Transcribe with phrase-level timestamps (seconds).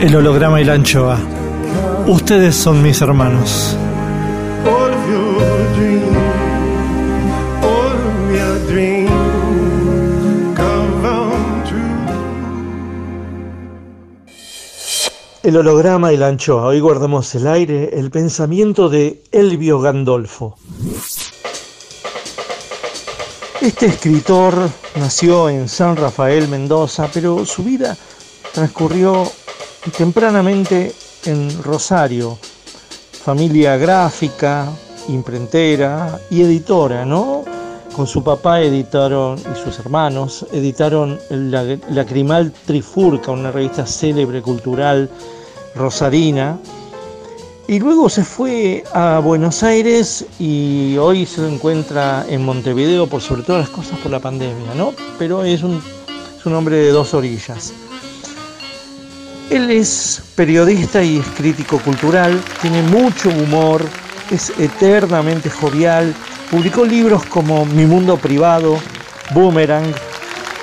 [0.00, 1.18] El holograma y la anchoa.
[2.06, 3.76] Ustedes son mis hermanos.
[15.42, 16.66] El holograma y la anchoa.
[16.66, 20.56] Hoy guardamos el aire, el pensamiento de Elvio Gandolfo.
[23.60, 24.54] Este escritor
[24.94, 27.96] nació en San Rafael, Mendoza, pero su vida
[28.52, 29.28] transcurrió
[29.96, 32.38] tempranamente en Rosario,
[33.24, 34.66] familia gráfica,
[35.08, 37.44] imprentera y editora, ¿no?
[37.94, 45.10] Con su papá editaron, y sus hermanos, editaron la Lacrimal Trifurca, una revista célebre cultural
[45.74, 46.58] rosarina.
[47.66, 53.42] Y luego se fue a Buenos Aires y hoy se encuentra en Montevideo por sobre
[53.42, 54.94] todas las cosas por la pandemia, ¿no?
[55.18, 55.82] Pero es un,
[56.38, 57.74] es un hombre de dos orillas.
[59.50, 63.82] Él es periodista y es crítico cultural, tiene mucho humor,
[64.30, 66.14] es eternamente jovial,
[66.50, 68.78] publicó libros como Mi Mundo Privado,
[69.30, 69.90] Boomerang,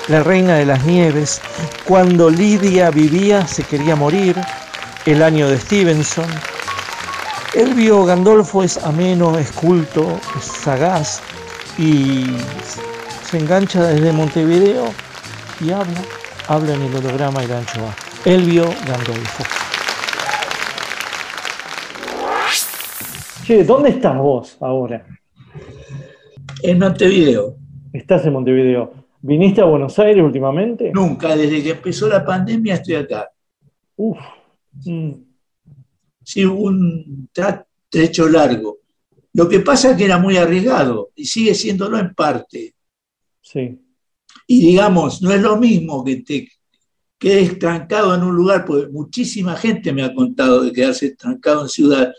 [0.06, 1.40] La Reina de las Nieves,
[1.84, 4.36] Cuando Lidia vivía se quería morir,
[5.04, 6.28] El año de Stevenson.
[7.54, 11.22] Elvio Gandolfo es ameno, es culto, es sagaz
[11.76, 12.24] y
[13.28, 14.92] se engancha desde Montevideo
[15.60, 16.02] y habla,
[16.46, 18.05] habla en el holograma y la anchoa.
[18.26, 19.44] Elvio Gandolfo.
[23.44, 25.06] Che, ¿dónde estás vos ahora?
[26.60, 27.56] En Montevideo.
[27.92, 29.06] Estás en Montevideo.
[29.20, 30.90] ¿Viniste a Buenos Aires últimamente?
[30.92, 33.30] Nunca, desde que empezó la pandemia estoy acá.
[33.94, 34.18] Uf.
[34.84, 35.12] mm,
[36.24, 37.28] Sí, un
[37.88, 38.78] trecho largo.
[39.34, 42.74] Lo que pasa es que era muy arriesgado y sigue siéndolo en parte.
[43.40, 43.78] sí,
[44.48, 46.48] Y digamos, no es lo mismo que te
[47.18, 51.68] quedes trancado en un lugar, porque muchísima gente me ha contado de quedarse trancado en
[51.68, 52.12] ciudad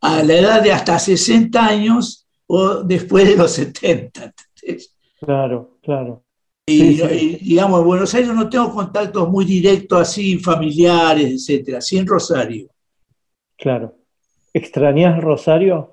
[0.00, 4.24] a la edad de hasta 60 años o después de los 70.
[4.24, 4.94] ¿entendés?
[5.18, 6.22] claro, claro.
[6.66, 7.38] Y, Sí, sí.
[7.40, 11.80] y, digamos, en Buenos Aires no tengo contactos muy directos así, familiares, etcétera.
[11.80, 12.68] Sí en Rosario.
[13.56, 13.94] Claro.
[14.52, 15.90] ¿Extrañás Rosario?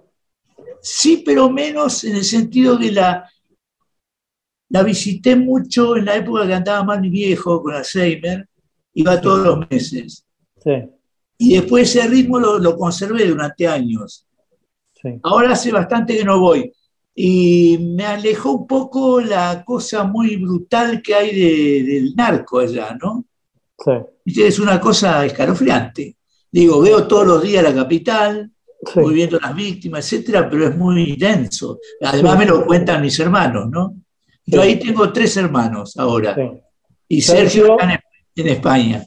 [0.81, 3.29] Sí, pero menos en el sentido de la,
[4.71, 8.47] la visité mucho en la época que andaba más mi viejo con Alzheimer,
[8.93, 10.25] iba todos los meses.
[10.63, 10.71] Sí,
[11.37, 14.25] Y después ese ritmo lo, lo conservé durante años.
[15.01, 15.09] sí.
[15.23, 16.71] Ahora hace bastante que no voy.
[17.15, 22.97] Y me alejó un poco la cosa muy brutal que hay de- del narco allá,
[23.01, 23.25] ¿no?
[23.83, 23.91] Sí,
[24.43, 26.15] Es una cosa escalofriante.
[26.51, 28.51] Digo, veo todos los días la capital,
[28.85, 28.99] sí.
[28.99, 31.79] voy viendo las víctimas, etcétera, pero es muy denso.
[32.01, 33.95] Además me lo cuentan mis hermanos, ¿no?
[34.45, 36.41] Yo ahí tengo tres hermanos ahora, sí.
[37.07, 37.49] y Sergio.
[37.49, 37.99] Sergio está en,
[38.35, 39.05] en España.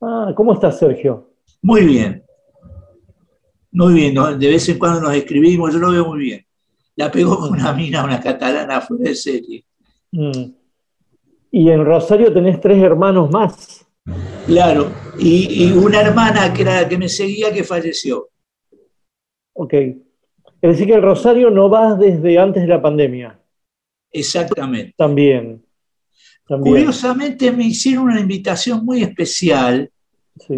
[0.00, 1.30] Ah, ¿cómo estás, Sergio?
[1.62, 2.22] Muy bien.
[3.72, 4.36] Muy bien, ¿no?
[4.36, 6.46] de vez en cuando nos escribimos, yo lo veo muy bien.
[6.96, 9.64] La pegó con una mina, una catalana fuera de serie.
[10.12, 10.50] Mm.
[11.50, 13.84] Y en Rosario tenés tres hermanos más.
[14.46, 18.28] Claro, y, y una hermana que era la que me seguía que falleció.
[19.54, 19.72] Ok.
[19.72, 23.40] Es decir, que en Rosario no vas desde antes de la pandemia.
[24.14, 24.94] Exactamente.
[24.96, 25.62] También.
[26.46, 26.76] También.
[26.76, 29.90] Curiosamente me hicieron una invitación muy especial.
[30.46, 30.54] Sí.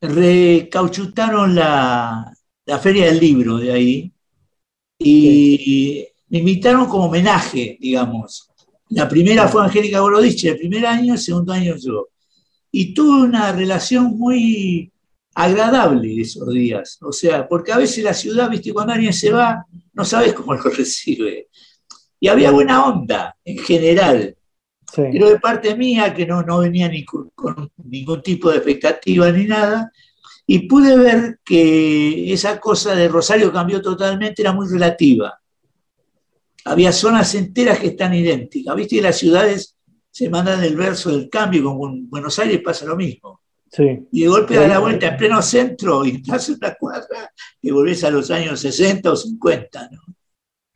[0.00, 2.32] Recauchutaron la,
[2.64, 4.12] la feria del libro de ahí
[4.98, 8.48] y me invitaron como homenaje, digamos.
[8.90, 12.08] La primera fue Angélica Gorodich, el primer año, el segundo año yo.
[12.70, 14.92] Y tuve una relación muy
[15.34, 16.98] agradable esos días.
[17.02, 20.54] O sea, porque a veces la ciudad, viste, cuando alguien se va, no sabes cómo
[20.54, 21.48] lo recibe.
[22.18, 24.36] Y había buena onda en general.
[24.92, 25.02] Sí.
[25.12, 29.30] Pero de parte mía, que no, no venía ni con, con ningún tipo de expectativa
[29.30, 29.90] ni nada,
[30.46, 35.40] y pude ver que esa cosa de Rosario cambió totalmente, era muy relativa.
[36.64, 38.74] Había zonas enteras que están idénticas.
[38.76, 39.76] Viste que las ciudades
[40.10, 43.40] se mandan el verso del cambio, como en Buenos Aires pasa lo mismo.
[43.70, 44.06] Sí.
[44.12, 47.30] Y de golpe da la vuelta en pleno centro y estás en una cuadra
[47.60, 49.90] que volvés a los años 60 o 50.
[49.90, 50.00] ¿no?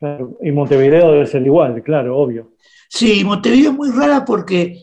[0.00, 0.38] Claro.
[0.42, 2.54] Y Montevideo debe ser igual, claro, obvio.
[2.88, 4.82] Sí, Montevideo es muy rara porque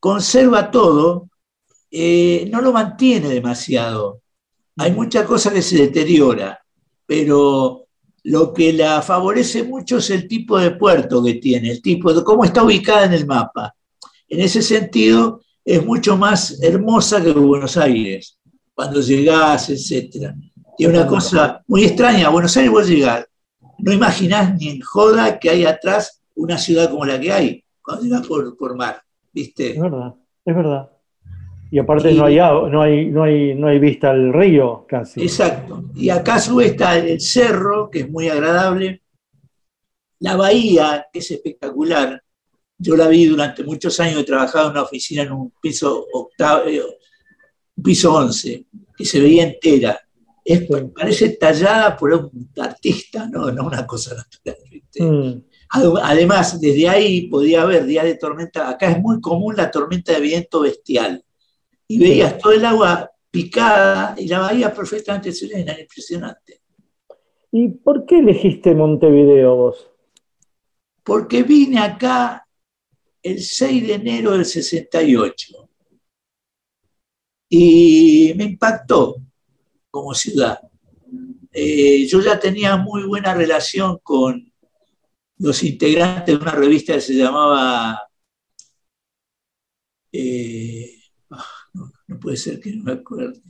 [0.00, 1.28] conserva todo,
[1.90, 4.22] eh, no lo mantiene demasiado.
[4.78, 6.58] Hay mucha cosa que se deteriora,
[7.06, 7.86] pero
[8.24, 12.24] lo que la favorece mucho es el tipo de puerto que tiene, el tipo de
[12.24, 13.74] cómo está ubicada en el mapa.
[14.28, 18.38] En ese sentido, es mucho más hermosa que Buenos Aires,
[18.74, 20.34] cuando llegás, etc.
[20.78, 22.28] Tiene una cosa muy extraña.
[22.28, 23.26] A Buenos Aires vos llegás,
[23.82, 28.04] no imaginás ni en joda que hay atrás una ciudad como la que hay, cuando
[28.04, 29.02] llegás por, por mar,
[29.32, 29.72] ¿viste?
[29.72, 30.14] Es verdad,
[30.44, 30.90] es verdad.
[31.70, 35.22] Y aparte Y- no, hay, no, hay, no, hay, no hay vista al río casi.
[35.22, 35.84] Exacto.
[35.94, 39.02] Y acá a su vez está el cerro, que es muy agradable,
[40.20, 42.22] la bahía, que es espectacular.
[42.78, 46.66] Yo la vi durante muchos años, he trabajado en una oficina en un piso octavo,
[46.68, 46.80] eh,
[47.76, 48.64] un piso 11,
[48.96, 49.98] que se veía entera.
[50.44, 50.66] Es.
[50.94, 54.56] Parece tallada por un artista, no, no una cosa natural.
[54.70, 55.02] ¿viste?
[55.02, 58.68] Mm, Ade- Además, desde ahí podía haber días de tormenta.
[58.68, 61.24] Acá es muy común la tormenta de viento bestial.
[61.88, 66.60] Y veías todo el agua picada y la bahía perfectamente serena, impresionante.
[67.50, 69.88] ¿Y por qué elegiste Montevideo vos?
[71.04, 72.46] Porque vine acá
[73.22, 75.68] el 6 de enero del 68
[77.48, 79.16] y me impactó
[79.92, 80.58] como ciudad.
[81.52, 84.50] Eh, yo ya tenía muy buena relación con
[85.38, 88.00] los integrantes de una revista que se llamaba...
[90.12, 90.94] eh,
[91.30, 91.44] ah,
[91.74, 93.40] no, no puede ser que no me acuerde.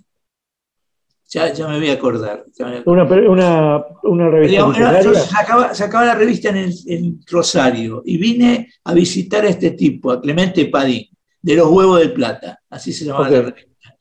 [1.28, 2.44] Ya, ya me voy a acordar.
[2.58, 3.28] ya me voy a acordar.
[3.28, 8.16] Una, una, una revista era- yo sacaba, sacaba la revista en, el- en Rosario y
[8.18, 11.08] vine a visitar a este tipo, a Clemente Padín,
[11.40, 13.96] de los huevos del plata, así se llamaba la revista.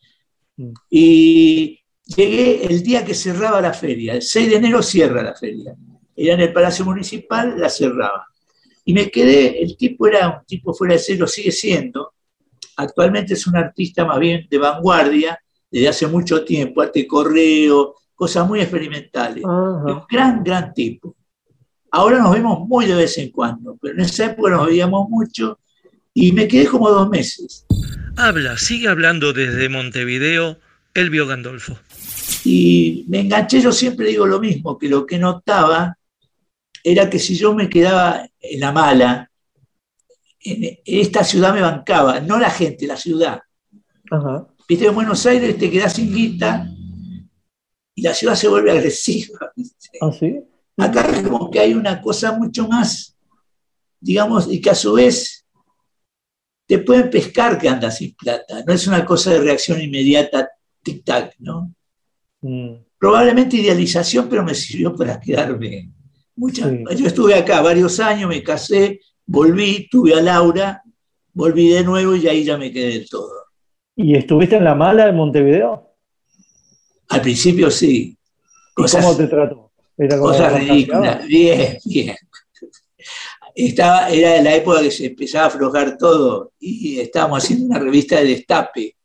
[0.57, 0.73] Mm.
[0.89, 1.80] Y
[2.15, 5.75] llegué el día que cerraba la feria, el 6 de enero cierra la feria.
[6.15, 8.27] Era en el Palacio Municipal, la cerraba.
[8.85, 12.13] Y me quedé, el tipo era un tipo fuera de lo sigue siendo.
[12.77, 18.47] Actualmente es un artista más bien de vanguardia, desde hace mucho tiempo, arte correo, cosas
[18.47, 19.43] muy experimentales.
[19.43, 21.15] Un gran, gran tipo.
[21.91, 25.59] Ahora nos vemos muy de vez en cuando, pero en esa época nos veíamos mucho
[26.13, 27.65] y me quedé como dos meses.
[28.17, 30.57] Habla, sigue hablando desde Montevideo,
[30.93, 31.79] Elvio Gandolfo.
[32.45, 35.97] Y me enganché, yo siempre digo lo mismo, que lo que notaba
[36.83, 39.31] era que si yo me quedaba en la mala,
[40.39, 43.41] en esta ciudad me bancaba, no la gente, la ciudad.
[44.09, 44.47] Ajá.
[44.67, 46.67] Viste, en Buenos Aires te quedás sin guita
[47.93, 49.51] y la ciudad se vuelve agresiva.
[49.55, 49.89] ¿viste?
[50.01, 50.39] ¿Ah, sí?
[50.77, 53.17] Acá es como que hay una cosa mucho más,
[53.99, 55.45] digamos, y que a su vez
[56.65, 58.63] te pueden pescar que andas sin plata.
[58.65, 60.49] No es una cosa de reacción inmediata,
[60.83, 61.73] tic-tac, ¿no?
[62.41, 65.89] Mm, Probablemente idealización, pero me sirvió para quedarme.
[66.35, 66.83] Mucha, Sí.
[66.97, 70.83] Yo estuve acá varios años, me casé, volví, tuve a Laura,
[71.33, 73.31] volví de nuevo y ahí ya me quedé del todo.
[73.95, 75.95] ¿Y estuviste en la mala de Montevideo?
[77.09, 78.17] Al principio sí.
[78.17, 79.71] ¿Y Cosas- cómo te trató?
[79.97, 81.25] Era Cosas ridículas.
[81.27, 82.15] Bien, bien.
[83.53, 88.17] Estaba, era la época que se empezaba a aflojar todo y estábamos haciendo una revista
[88.17, 88.95] de destape,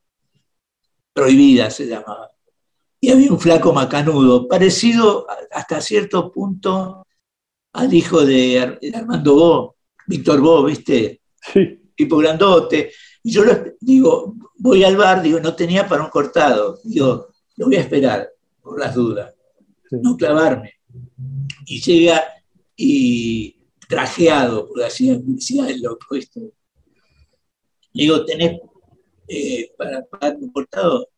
[1.13, 2.31] prohibida se llamaba.
[3.01, 7.07] Y había un flaco macanudo, parecido hasta cierto punto
[7.73, 9.77] al hijo de Ar- de Armando Bo,
[10.07, 11.21] Víctor Bo, ¿viste?
[11.53, 11.81] Sí.
[11.95, 12.91] tipo grandote.
[13.23, 16.79] Y yo lo- digo, voy al bar, digo, no tenía para un cortado.
[16.85, 18.29] Digo, lo voy a esperar,
[18.63, 19.35] por las dudas
[19.91, 19.97] sí.
[20.03, 20.73] no clavarme.
[21.67, 22.23] Y llega
[22.77, 23.57] y
[23.89, 26.41] trajeado, porque hacía publicidad el loco, ¿viste?
[26.41, 28.61] Le digo, ¿tenés
[29.29, 31.09] eh, para pagar un cortado?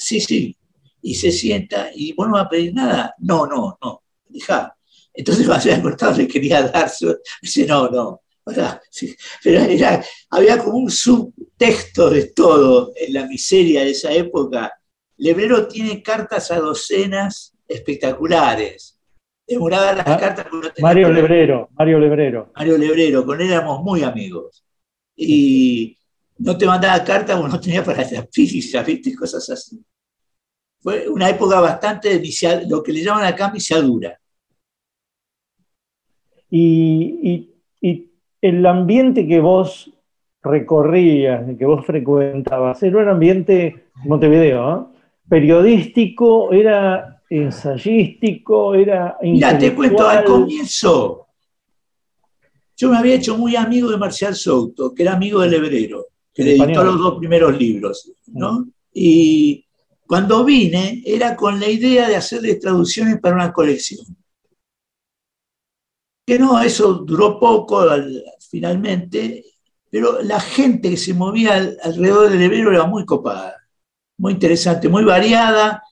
[0.00, 0.56] Sí, sí.
[1.02, 3.14] Y se sienta, y vos no vas a pedir nada.
[3.18, 4.74] No, no, no, dejá.
[5.12, 7.16] Entonces, el cortado le quería dar su...
[7.42, 8.22] Dice, no, no,
[8.90, 14.72] sí, pero era- había como un subtexto de todo en la miseria de esa época.
[15.18, 18.98] Lebrero tiene cartas a docenas espectaculares.
[19.46, 20.46] Demoraba las Ah, cartas
[20.80, 21.10] Mario.
[21.10, 22.52] Lebrero, Mario Lebrero.
[22.54, 24.64] Mario Lebrero, con él éramos muy amigos.
[25.16, 25.96] Y
[26.40, 29.14] no te mandaba cartas porque no tenía para las físicas, ¿viste?
[29.14, 29.80] Cosas así.
[30.80, 34.18] Fue una época bastante de lo que le llaman acá viciadura.
[36.50, 39.92] Y, y- y el ambiente que vos
[40.42, 44.98] recorrías, que vos frecuentabas, era un ambiente, Montevideo, ¿eh?
[45.28, 51.28] periodístico, era ensayístico, era Mira, te cuento, al comienzo,
[52.76, 56.42] yo me había hecho muy amigo de Marcial Souto, que era amigo de Lebrero, que
[56.44, 58.68] le editó los dos primeros libros, ¿no?
[58.92, 59.64] Y
[60.06, 64.04] cuando vine, era con la idea de hacerle traducciones para una colección.
[66.26, 69.44] Que no, eso duró poco al- finalmente,
[69.90, 73.56] pero la gente que se movía al- alrededor del Lebrero era muy copada,
[74.18, 75.82] muy interesante, muy variada,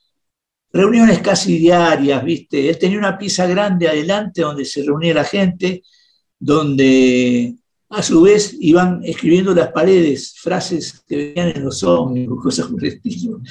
[0.71, 2.69] reuniones casi diarias, ¿viste?
[2.69, 5.83] Él tenía una pieza grande adelante donde se reunía la gente,
[6.39, 7.55] donde
[7.89, 12.83] a su vez iban escribiendo las paredes frases que venían en los ómnibus, cosas por
[12.83, 13.41] el estilo.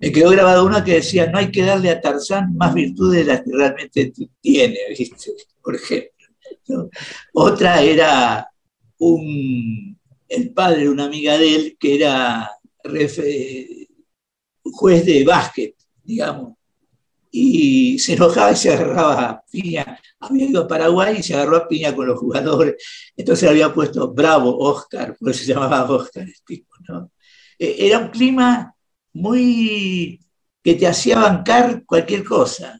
[0.00, 3.32] Me quedó grabada una que decía, no hay que darle a Tarzán más virtudes de
[3.32, 5.32] las que realmente tiene, ¿viste?
[5.62, 6.10] Por ejemplo.
[7.34, 8.48] Otra era
[8.98, 12.50] un, el padre de una amiga de él que era
[14.62, 16.54] juez de básquet, digamos,
[17.34, 19.98] y se enojaba y se agarraba a piña.
[20.20, 22.76] Había ido a Paraguay y se agarró a piña con los jugadores.
[23.16, 27.10] Entonces había puesto Bravo Oscar, por eso se llamaba Oscar el tipo, ¿no?
[27.58, 28.74] Eh, Era un clima
[29.14, 30.20] muy
[30.62, 32.78] que te hacía bancar cualquier cosa,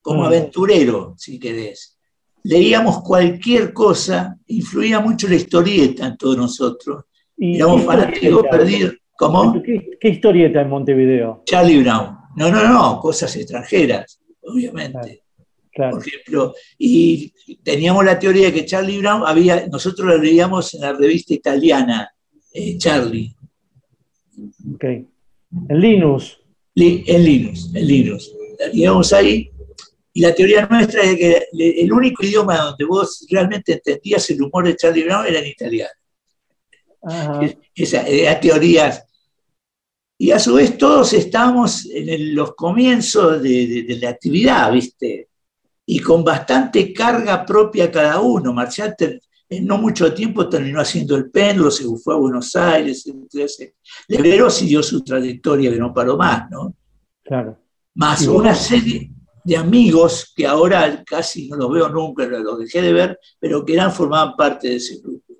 [0.00, 0.26] como Mm.
[0.26, 1.98] aventurero, si querés.
[2.42, 7.04] Leíamos cualquier cosa, influía mucho la historieta en todos nosotros.
[7.36, 8.94] Y- Éramos ¿qué fanáticos perdidos.
[9.16, 9.62] ¿Cómo?
[9.62, 11.42] ¿Qué, qué historieta en Montevideo?
[11.46, 12.18] Charlie Brown.
[12.36, 15.22] No, no, no, cosas extranjeras, obviamente.
[15.72, 15.96] Claro.
[15.96, 20.82] Por ejemplo, y teníamos la teoría de que Charlie Brown había, nosotros lo leíamos en
[20.82, 22.08] la revista italiana,
[22.52, 23.34] eh, Charlie,
[24.74, 24.84] ok.
[24.84, 26.40] En Linus.
[26.74, 28.30] Li- en Linux, en Linux.
[28.58, 29.50] La leíamos ahí,
[30.12, 34.66] y la teoría nuestra es que el único idioma donde vos realmente entendías el humor
[34.66, 35.90] de Charlie Brown era en italiano.
[37.02, 37.40] Ajá.
[37.74, 39.04] Esa, era teorías.
[40.24, 44.72] Y a su vez todos estamos en el- los comienzos de, de- de la actividad,
[44.72, 45.28] ¿viste?
[45.84, 48.54] Y con bastante carga propia cada uno.
[48.54, 53.04] Marcial ter- en no mucho tiempo terminó haciendo el péndulo, se fue a Buenos Aires,
[53.06, 53.70] etc.
[54.08, 56.74] Lebrero siguió su trayectoria que no paró más, ¿no?
[57.22, 57.58] Claro.
[57.94, 59.10] Más una serie
[59.44, 63.74] de amigos que ahora casi no los veo nunca, los dejé de ver, pero que
[63.74, 65.34] eran, formaban parte de ese grupo.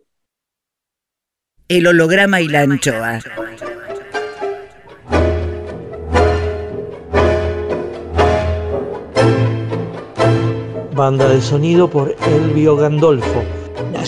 [1.68, 3.20] El holograma y la anchoa.
[10.94, 13.42] Banda de sonido por Elvio Gandolfo.
[13.92, 14.04] La.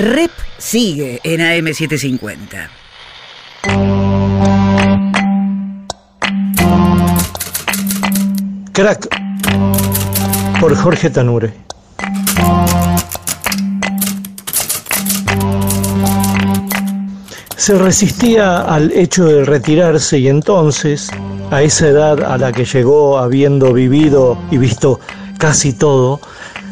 [0.00, 2.70] Rep sigue en AM750.
[8.72, 9.08] Crack
[10.58, 11.52] por Jorge Tanure.
[17.56, 21.10] Se resistía al hecho de retirarse y entonces,
[21.50, 24.98] a esa edad a la que llegó habiendo vivido y visto
[25.36, 26.20] casi todo,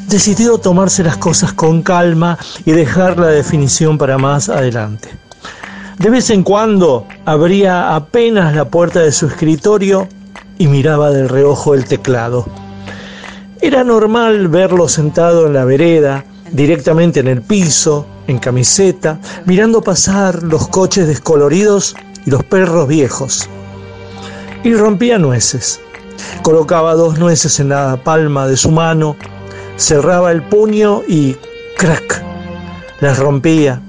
[0.08, 5.10] decidió tomarse las cosas con calma y dejar la definición para más adelante.
[5.98, 10.08] De vez en cuando abría apenas la puerta de su escritorio
[10.56, 12.46] y miraba del reojo el teclado.
[13.60, 20.42] Era normal verlo sentado en la vereda, directamente en el piso, en camiseta, mirando pasar
[20.42, 23.48] los coches descoloridos y los perros viejos.
[24.62, 25.80] Y rompía nueces.
[26.42, 29.16] Colocaba dos nueces en la palma de su mano,
[29.78, 31.37] cerraba el puño y
[31.78, 32.23] crack,
[33.00, 33.80] las rompía,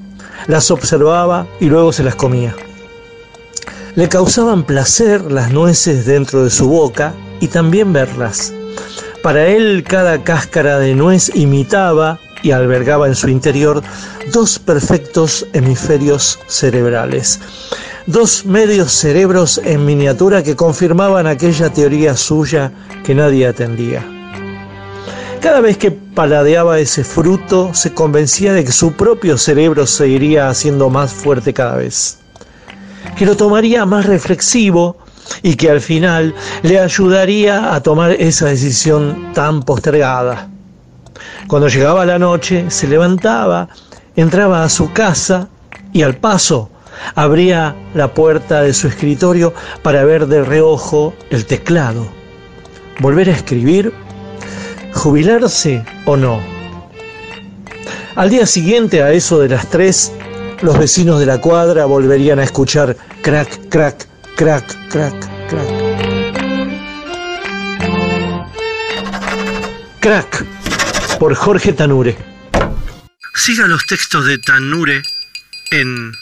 [0.47, 2.55] las observaba y luego se las comía.
[3.95, 8.53] Le causaban placer las nueces dentro de su boca y también verlas.
[9.23, 13.81] Para él cada cáscara de nuez imitaba y albergaba en su interior
[14.31, 17.39] dos perfectos hemisferios cerebrales,
[18.05, 22.71] dos medios cerebros en miniatura que confirmaban aquella teoría suya
[23.03, 24.18] que nadie atendía.
[25.41, 30.49] Cada vez que paladeaba ese fruto, se convencía de que su propio cerebro se iría
[30.49, 32.19] haciendo más fuerte cada vez,
[33.15, 34.97] que lo tomaría más reflexivo
[35.41, 40.49] y que al final le ayudaría a tomar esa decisión tan postergada.
[41.47, 43.69] Cuando llegaba la noche, se levantaba,
[44.17, 45.47] entraba a su casa
[45.93, 46.69] y al paso
[47.15, 52.05] abría la puerta de su escritorio para ver de reojo el teclado.
[52.99, 53.93] Volver a escribir,
[54.93, 56.41] jubilarse o no.
[58.15, 60.11] Al día siguiente, a eso de las tres,
[60.61, 65.15] los vecinos de la cuadra volverían a escuchar crack, crack, crack, crack,
[65.49, 65.67] crack.
[69.99, 70.45] Crack
[71.19, 72.17] por Jorge Tanure.
[73.35, 75.01] Siga los textos de Tanure
[75.71, 76.13] en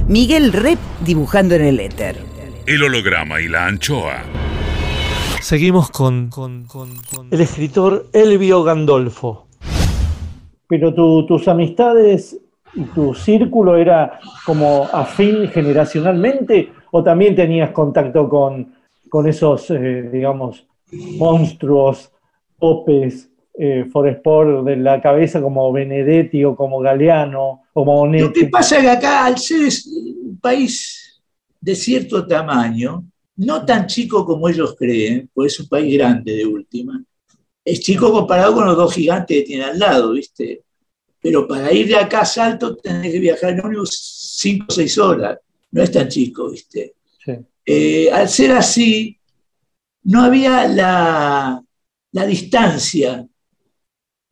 [0.08, 2.16] Miguel Rep dibujando en el éter.
[2.66, 4.22] El holograma y la anchoa.
[5.40, 6.30] Seguimos con,
[7.30, 9.46] el escritor Elvio Gandolfo.
[10.68, 12.36] Pero tu- tus amistades
[12.74, 18.74] y tu círculo era como afín generacionalmente o también tenías contacto con,
[19.08, 20.66] con esos, eh, digamos,
[21.18, 22.10] monstruos,
[22.58, 28.76] popes, eh, Foresport de la cabeza como Benedetti o como Galeano o Lo que pasa
[28.76, 29.68] es que acá, al ser
[30.24, 31.22] un país
[31.60, 33.04] de cierto tamaño,
[33.36, 37.02] no tan chico como ellos creen, pues es un país grande de última,
[37.64, 40.62] es chico comparado con los dos gigantes que tiene al lado, ¿viste?
[41.20, 43.90] Pero para ir de acá a Salto tenés que viajar en ómnibus
[44.38, 45.38] 5 o 6 horas,
[45.72, 46.94] no es tan chico, ¿viste?
[47.24, 47.32] Sí.
[47.64, 49.18] Eh, al ser así,
[50.04, 51.60] no había la,
[52.12, 53.26] la distancia.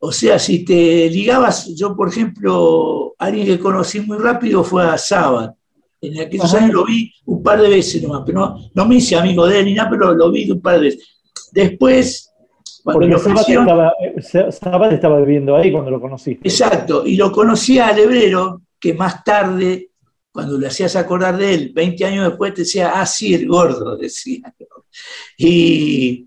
[0.06, 4.98] O sea, si te ligabas, yo por ejemplo, alguien que conocí muy rápido fue a
[4.98, 5.54] Sabat.
[5.98, 6.58] En aquellos Ajá.
[6.58, 9.60] años lo vi un par de veces nomás, pero no, no me hice amigo de
[9.60, 11.08] él ni nada, pero lo vi un par de veces.
[11.52, 12.30] Después,
[12.82, 16.46] cuando Porque lo Sabat ofrecieron, estaba, eh, Sabat estaba viviendo ahí cuando lo conociste.
[16.46, 19.88] Exacto, y lo conocía al hebrero, que más tarde,
[20.30, 23.96] cuando le hacías acordar de él, 20 años después, te decía, ah, sí, el gordo,
[23.96, 24.54] decía.
[25.38, 26.26] Y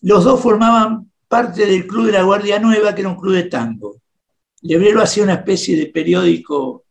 [0.00, 3.44] los dos formaban parte del Club de la Guardia Nueva, que era un club de
[3.44, 4.00] tango.
[4.62, 6.86] El hebrero hacía una especie de periódico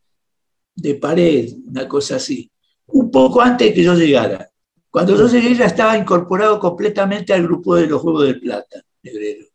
[0.73, 2.49] de pared, una cosa así,
[2.87, 4.49] un poco antes de que yo llegara.
[4.89, 9.45] Cuando yo llegué ya estaba incorporado completamente al grupo de los Juegos de Plata, hebrero.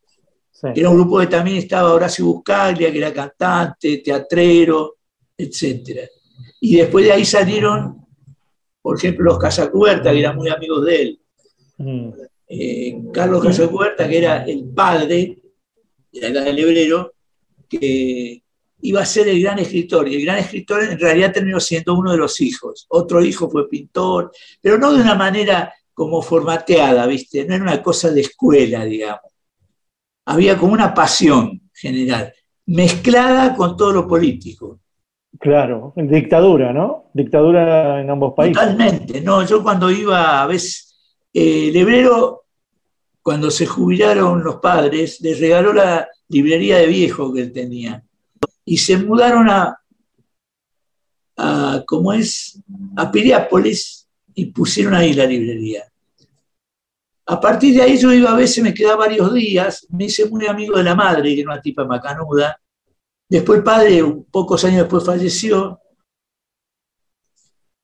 [0.51, 0.67] Sí.
[0.75, 4.97] Era un grupo que también estaba Horacio Buscaglia, que era cantante, teatrero,
[5.35, 6.07] etc.
[6.61, 8.05] Y después de ahí salieron,
[8.83, 11.19] por ejemplo, los Casacuberta, que eran muy amigos de él.
[11.77, 12.09] Mm.
[12.47, 15.39] Eh, Carlos Casacuberta, que era el padre
[16.11, 17.13] de la edad del hebrero,
[17.67, 18.43] que
[18.81, 20.07] iba a ser el gran escritor.
[20.07, 22.85] Y el gran escritor en realidad terminó siendo uno de los hijos.
[22.89, 24.31] Otro hijo fue pintor,
[24.61, 27.45] pero no de una manera como formateada, ¿viste?
[27.45, 29.31] No era una cosa de escuela, digamos.
[30.25, 32.33] Había como una pasión general,
[32.65, 34.79] mezclada con todo lo político.
[35.39, 37.09] Claro, dictadura, ¿no?
[37.13, 38.55] Dictadura en ambos países.
[38.55, 40.94] Totalmente, no, yo cuando iba a veces,
[41.35, 42.45] eh, el hebrero,
[43.21, 48.01] cuando se jubilaron los padres, les regaló la librería de viejo que él tenía.
[48.63, 49.77] Y se mudaron a,
[51.35, 52.57] a ¿cómo es?
[52.95, 55.83] A Piriápolis, y pusieron ahí la librería.
[57.25, 60.47] A partir de ahí yo iba a veces, me quedaba varios días, me hice muy
[60.47, 62.61] amigo de la madre, que era una tipa macanuda.
[63.27, 65.81] Después el padre, pocos años después, falleció.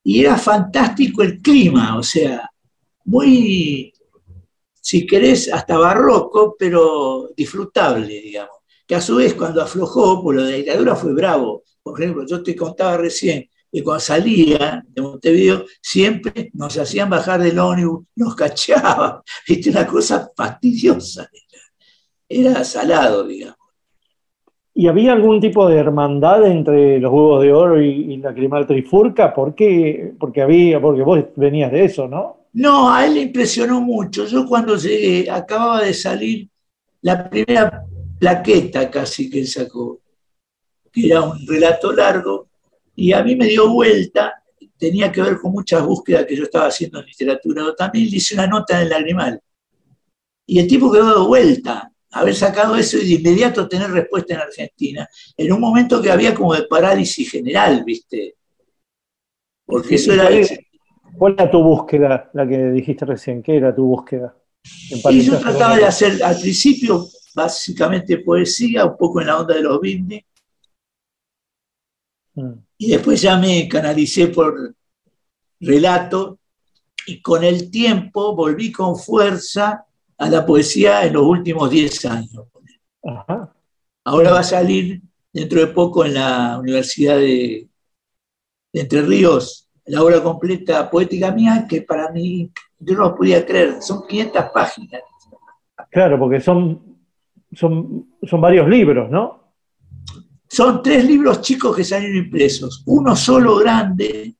[0.05, 2.50] Y era fantástico el clima, o sea,
[3.05, 3.93] muy,
[4.79, 8.57] si querés, hasta barroco, pero disfrutable, digamos.
[8.87, 11.63] Que a su vez, cuando aflojó, por lo de la dictadura fue bravo.
[11.81, 17.41] Por ejemplo, yo te contaba recién que cuando salía de Montevideo, siempre nos hacían bajar
[17.41, 21.29] del ómnibus, nos cachaban, viste, una cosa fastidiosa.
[22.29, 23.57] Era, era salado, digamos.
[24.73, 28.65] ¿Y había algún tipo de hermandad entre los huevos de oro y, y la criminal
[28.65, 29.33] trifurca?
[29.33, 30.13] ¿Por qué?
[30.19, 32.40] Porque había, porque vos venías de eso, ¿no?
[32.53, 34.25] No, a él le impresionó mucho.
[34.25, 36.49] Yo cuando llegué, acababa de salir
[37.01, 37.85] la primera
[38.19, 40.01] plaqueta casi que él sacó,
[40.91, 42.49] que era un relato largo,
[42.95, 44.43] y a mí me dio vuelta,
[44.77, 47.73] tenía que ver con muchas búsquedas que yo estaba haciendo en literatura.
[47.75, 49.41] También le hice una nota en el lagrimal.
[50.45, 54.41] Y el tipo quedó de vuelta, haber sacado eso y de inmediato tener respuesta en
[54.41, 58.35] Argentina, en un momento que había como de parálisis general, ¿viste?
[59.65, 60.29] Porque eso era...
[61.17, 63.43] ¿Cuál era tu búsqueda, la que dijiste recién?
[63.43, 64.35] ¿Qué era tu búsqueda?
[65.09, 69.61] Y yo trataba de hacer al principio básicamente poesía, un poco en la onda de
[69.61, 70.23] los Bindi,
[72.33, 72.53] Mm.
[72.77, 74.73] y después ya me canalicé por
[75.59, 76.39] relato
[77.05, 79.85] y con el tiempo volví con fuerza
[80.17, 82.45] a la poesía en los últimos 10 años.
[83.03, 83.53] Ajá.
[84.05, 85.01] Ahora va a salir
[85.33, 87.67] dentro de poco en la Universidad de,
[88.73, 92.49] de Entre Ríos la obra completa poética mía, que para mí
[92.79, 95.01] yo no lo podía creer, son 500 páginas.
[95.89, 96.97] Claro, porque son,
[97.51, 99.53] son, son varios libros, ¿no?
[100.47, 102.83] Son tres libros chicos que salieron impresos.
[102.85, 104.35] Uno solo grande,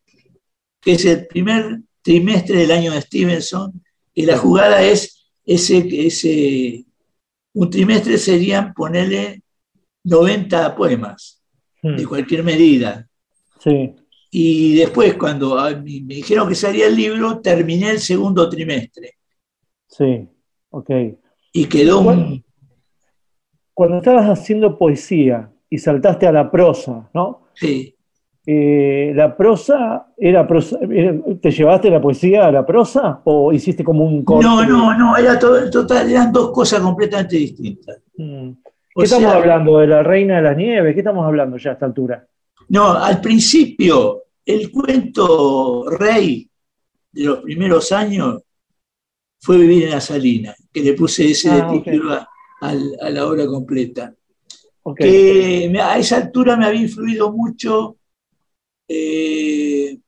[0.80, 3.84] que es el primer trimestre del año de Stevenson,
[4.14, 6.86] y la jugada es ese, ese
[7.54, 9.44] un trimestre serían ponerle
[10.06, 11.42] 90 poemas
[11.82, 12.08] de Mm.
[12.08, 13.08] cualquier medida.
[13.60, 13.96] Sí.
[14.34, 19.16] Y después, cuando ah, me dijeron que salía el libro, terminé el segundo trimestre.
[19.88, 20.28] Sí,
[20.70, 20.90] ok.
[21.52, 22.42] Y quedó un,
[23.74, 27.48] Cuando estabas haciendo poesía y saltaste a la prosa, ¿no?
[27.54, 27.94] sí,
[28.46, 33.84] Eh, ¿La prosa era, prosa era- ¿Te llevaste la poesía a la prosa o hiciste
[33.84, 34.46] como un corte?
[34.46, 38.02] No, no, no, era todo, total, eran dos cosas completamente distintas.
[38.18, 38.50] Mm.
[38.96, 39.78] O ¿Qué estamos sea, hablando?
[39.78, 40.94] ¿De la Reina de las Nieves?
[40.94, 42.28] ¿Qué estamos hablando ya a esta altura?
[42.72, 46.50] No, al principio, el cuento rey
[47.12, 48.44] de los primeros años
[49.42, 54.16] fue Vivir en la Salina, que le puse ese Ah, título a, la obra completa.
[54.96, 57.98] Que a esa altura me había influido mucho
[58.88, 60.00] eh,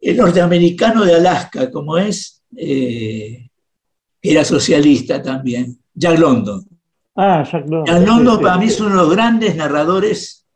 [0.00, 3.48] el norteamericano de Alaska, como es, eh,
[4.22, 6.64] que era socialista también, Jack London.
[7.16, 7.56] Ah, sí.
[8.42, 10.46] para mí es uno de los grandes narradores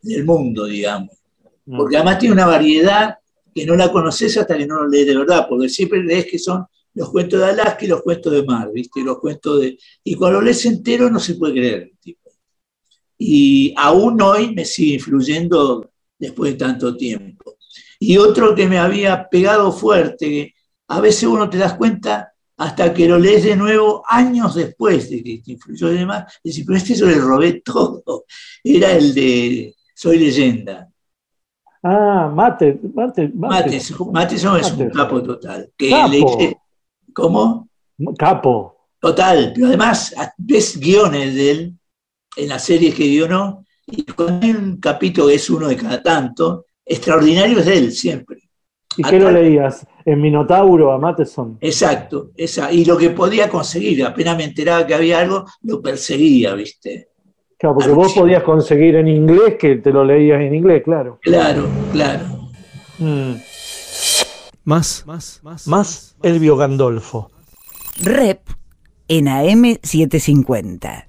[0.00, 1.16] del mundo, digamos,
[1.64, 3.16] porque además tiene una variedad
[3.52, 6.38] que no la conoces hasta que no lo lees de verdad, porque siempre lees que
[6.38, 6.64] son
[6.94, 9.02] los cuentos de Alaska y los cuentos de mar, ¿viste?
[9.02, 9.78] Los cuentos de...
[10.04, 11.82] Y cuando lo lees entero no se puede creer.
[11.82, 12.30] el tipo.
[13.18, 17.56] Y aún hoy me sigue influyendo después de tanto tiempo.
[17.98, 20.54] Y otro que me había pegado fuerte, que
[20.88, 25.22] a veces uno te das cuenta hasta que lo lees de nuevo años después de
[25.22, 28.24] que te influyó y demás, y decís, pero este yo le robé todo.
[28.64, 30.88] Era el de Soy leyenda.
[31.82, 33.64] Ah, Mate, Mate, Mate.
[33.64, 35.70] Matheson, Matheson es un capo total.
[35.76, 36.08] Que Capo.
[36.10, 36.56] le hice-
[37.12, 37.68] ¿Cómo?
[38.18, 38.76] Capo.
[38.98, 41.78] Total, pero además ves guiones de él
[42.36, 46.64] en las series que guionó, y hay un capítulo que es uno de cada tanto,
[46.84, 48.45] extraordinario es de él siempre.
[48.96, 49.86] ¿Y qué lo leías?
[50.04, 51.58] ¿En Minotauro a Matheson?
[51.60, 56.54] Exacto, esa, y lo que podía conseguir, apenas me enteraba que había algo, lo perseguía,
[56.54, 57.08] ¿viste?
[57.58, 61.18] Claro, porque vos podías conseguir en inglés que te lo leías en inglés, claro.
[61.22, 62.24] Claro, claro.
[62.98, 63.34] Mm.
[64.64, 65.66] Más, más, más.
[65.66, 67.30] Más Elvio Gandolfo.
[68.02, 68.40] Rep
[69.08, 71.06] en AM750.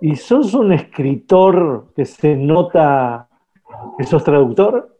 [0.00, 3.28] ¿Y sos un escritor que se nota
[3.98, 4.95] que sos traductor?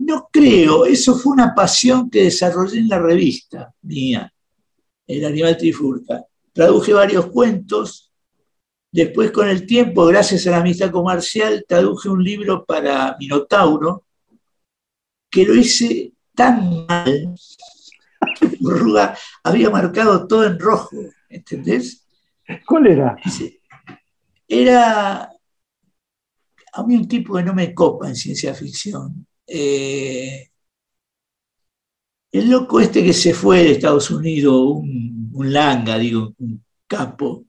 [0.00, 4.32] No creo, eso fue una pasión que desarrollé en la revista mía,
[5.06, 6.24] El Animal Trifurca.
[6.54, 8.10] Traduje varios cuentos,
[8.90, 14.06] después con el tiempo, gracias a la amistad comercial, traduje un libro para Minotauro,
[15.30, 17.34] que lo hice tan mal
[18.38, 20.96] que Burruga había marcado todo en rojo,
[21.28, 22.06] ¿entendés?
[22.66, 23.16] ¿Cuál era?
[24.48, 25.30] Era
[26.72, 29.26] a mí un tipo que no me copa en ciencia ficción.
[29.52, 30.48] Eh,
[32.30, 37.44] el loco este que se fue de Estados Unidos, un, un langa, digo, un capo.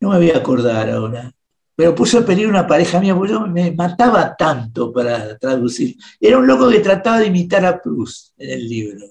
[0.00, 1.32] No me voy a acordar ahora.
[1.74, 5.96] Pero puso en peligro una pareja mía, porque yo me mataba tanto para traducir.
[6.20, 9.06] Era un loco que trataba de imitar a Proust en el libro.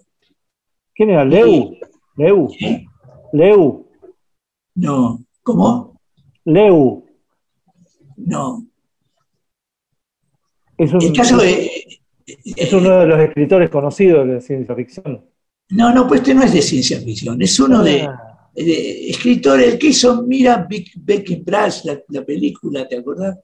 [0.94, 1.26] ¿Quién era?
[1.26, 1.76] Leu.
[2.16, 2.52] Leu.
[2.60, 2.86] ¿Eh?
[3.34, 3.90] Leu.
[4.76, 6.00] No, ¿cómo?
[6.46, 7.04] Leu.
[8.18, 8.69] No.
[10.80, 11.70] Es, un- El caso de.
[12.26, 15.26] es uno de los escritores conocidos de ciencia ficción.
[15.72, 19.62] No, no, pues este no es de ciencia ficción, es uno de, Ah, de escritor,
[19.62, 23.38] el que hizo Mira Vic- Becky Brass, la, la película, ¿te acordás?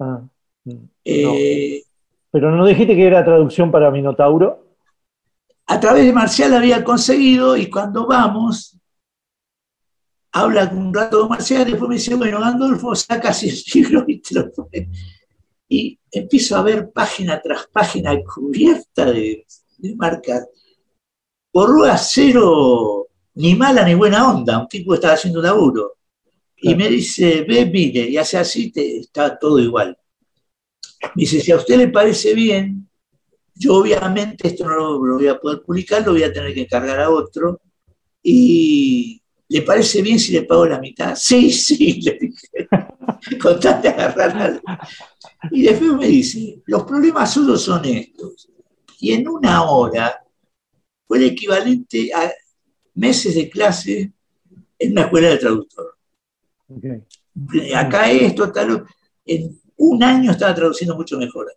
[0.00, 0.20] ah,
[0.64, 0.72] mm.
[1.04, 1.82] Eh,
[2.32, 4.66] Pero no dijiste que era traducción para Minotauro.
[5.66, 8.76] a través de Marcial había conseguido y cuando vamos,
[10.32, 14.34] habla un rato con Marcial, después me dice, bueno, Gandolfo, sacas el libro y te
[14.34, 14.90] lo pone.
[15.68, 19.46] Y empiezo a ver página tras página cubierta de,
[19.78, 20.48] de marcas.
[21.52, 25.96] Por cero, ni mala ni buena onda, un tipo estaba haciendo laburo.
[26.62, 29.96] Y me dice, ve, mire, y hace así, te, está todo igual.
[31.14, 32.88] Me dice, si a usted le parece bien,
[33.54, 36.62] yo obviamente esto no lo, lo voy a poder publicar, lo voy a tener que
[36.62, 37.60] encargar a otro.
[38.22, 41.14] ¿Y le parece bien si le pago la mitad?
[41.16, 42.68] Sí, sí, le dije.
[43.42, 44.62] Con tal de agarrar algo.
[45.50, 48.48] Y después me dice, los problemas suyos son estos.
[48.98, 50.22] Y en una hora
[51.06, 52.30] fue el equivalente a
[52.94, 54.12] meses de clase
[54.78, 55.96] en una escuela de traductor.
[57.74, 58.84] Acá esto, tal.
[59.24, 61.52] En un año estaba traduciendo mucho mejor.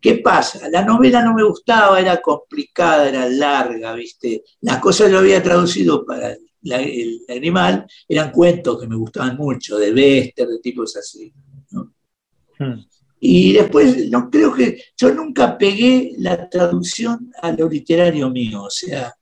[0.00, 0.68] ¿Qué pasa?
[0.70, 4.42] La novela no me gustaba, era complicada, era larga, ¿viste?
[4.60, 9.36] Las cosas que yo había traducido para la- el animal eran cuentos que me gustaban
[9.36, 11.32] mucho, de Bester, de tipos así.
[11.70, 11.92] ¿no?
[12.58, 12.80] Hmm.
[13.28, 18.70] Y después, no creo que yo nunca pegué la traducción a lo literario mío, o
[18.70, 19.12] sea,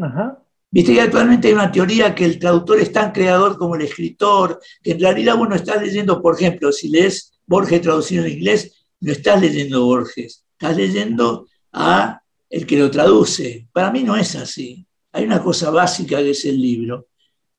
[0.00, 0.40] Ajá.
[0.72, 4.58] Viste que actualmente hay una teoría que el traductor es tan creador como el escritor,
[4.82, 9.12] que en realidad uno está leyendo, por ejemplo, si lees Borges traducido en inglés, no
[9.12, 13.68] estás leyendo Borges, estás leyendo a el que lo traduce.
[13.72, 14.84] Para mí no es así.
[15.12, 17.06] Hay una cosa básica que es el libro,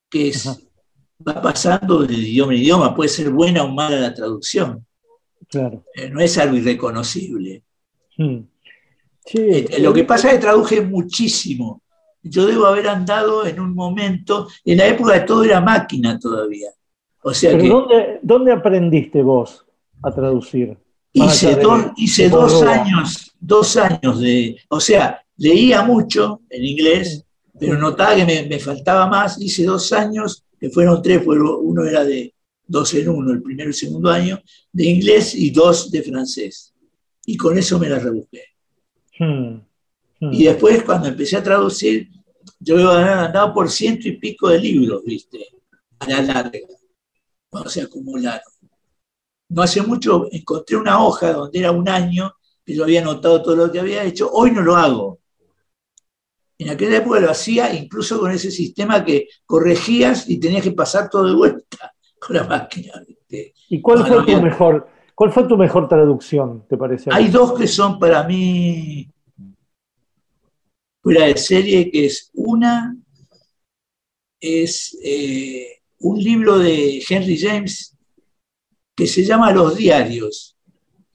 [0.10, 0.60] que es, Ajá.
[1.26, 4.86] va pasando de idioma en idioma, puede ser buena o mala la traducción,
[5.56, 5.86] Claro.
[5.94, 7.64] eh, no es algo irreconocible.
[8.18, 8.40] Hmm.
[9.34, 11.82] Eh, Lo que pasa es que traduje muchísimo.
[12.22, 16.70] Yo debo haber andado en un momento, en la época de todo era máquina todavía.
[17.24, 19.66] O sea ¿Pero que dónde, dónde aprendiste vos
[20.04, 20.78] a traducir?
[21.14, 27.24] Hice, dos, hice dos años, dos años de, o sea, leía mucho en inglés,
[27.58, 29.40] pero notaba que me, me faltaba más.
[29.40, 32.35] Hice dos años, que fueron tres, uno era de
[32.68, 36.74] dos en uno, el primero y segundo año, de inglés y dos de francés.
[37.26, 38.44] Y con eso me la rebusqué.
[39.20, 39.62] Hmm.
[40.20, 40.34] Hmm.
[40.34, 42.10] Y después, cuando empecé a traducir,
[42.60, 45.46] yo iba a haber andado por ciento y pico de libros, ¿viste?
[46.00, 46.60] A la larga,
[47.50, 48.42] cuando se acumularon.
[49.50, 52.34] No hace mucho encontré una hoja donde era un año
[52.66, 54.30] que yo había anotado todo lo que había hecho.
[54.32, 55.20] Hoy no lo hago.
[56.58, 61.10] En aquella época lo hacía incluso con ese sistema que corregías y tenías que pasar
[61.10, 61.95] todo de vuelta
[62.26, 62.94] con la máquina.
[63.08, 63.54] ¿viste?
[63.70, 67.10] ¿Y cuál fue tu mejor, cuál fue tu mejor traducción, te parece?
[67.14, 69.10] Hay dos que son para mí
[71.02, 72.98] fuera de serie, que es una,
[74.40, 77.96] es eh, un libro de Henry James
[78.96, 80.58] que se llama Los Diarios.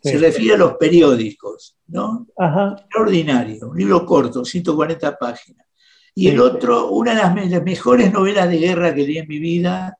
[0.03, 0.11] Sí.
[0.11, 2.27] Se refiere a los periódicos, ¿no?
[2.39, 2.77] Ajá.
[2.79, 5.67] Extraordinario, un libro corto, 140 páginas.
[6.15, 9.39] Y el otro, una de las, las mejores novelas de guerra que leí en mi
[9.39, 10.00] vida,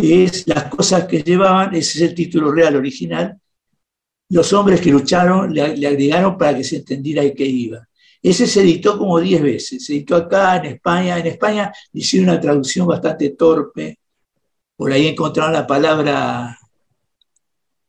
[0.00, 3.36] que es Las cosas que llevaban, ese es el título real original,
[4.30, 7.88] los hombres que lucharon le, le agregaron para que se entendiera de qué iba.
[8.22, 12.28] Ese se editó como 10 veces, se editó acá en España, en España le hicieron
[12.30, 13.98] una traducción bastante torpe,
[14.76, 16.56] por ahí encontraron la palabra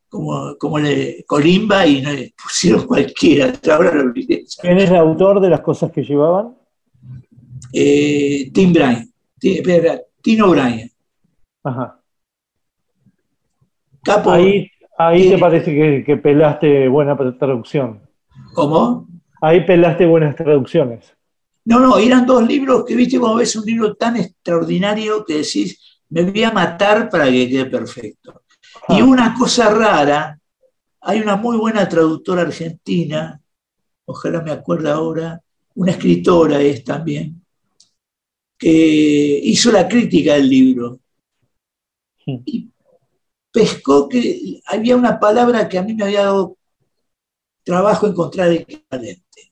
[0.07, 3.53] como, como le, colimba y no, le pusieron cualquiera.
[4.61, 6.55] ¿Quién es el autor de las cosas que llevaban?
[7.73, 10.89] Eh, Tim Bryan, Ti- espera, Tino Bryan,
[11.63, 11.98] Ajá.
[14.15, 18.01] Capo, Ahí, te parece que, que pelaste buena traducción.
[18.53, 19.07] ¿cómo?
[19.41, 21.15] Ahí pelaste buenas traducciones.
[21.65, 26.01] No, no, eran dos libros que, viste, cuando ves un libro tan extraordinario que decís,
[26.09, 28.41] me voy a matar para que quede perfecto.
[28.89, 29.05] Y Ah.
[29.05, 30.39] una cosa rara,
[31.01, 33.39] hay una muy buena traductora argentina,
[34.05, 35.39] ojalá me acuerde ahora,
[35.75, 37.41] una escritora es también,
[38.57, 40.99] que hizo la crítica del libro.
[42.25, 42.41] Sí.
[42.45, 42.69] Y
[43.51, 46.57] pescó que había una palabra que a mí me había dado
[47.63, 49.51] trabajo encontrar equivalente.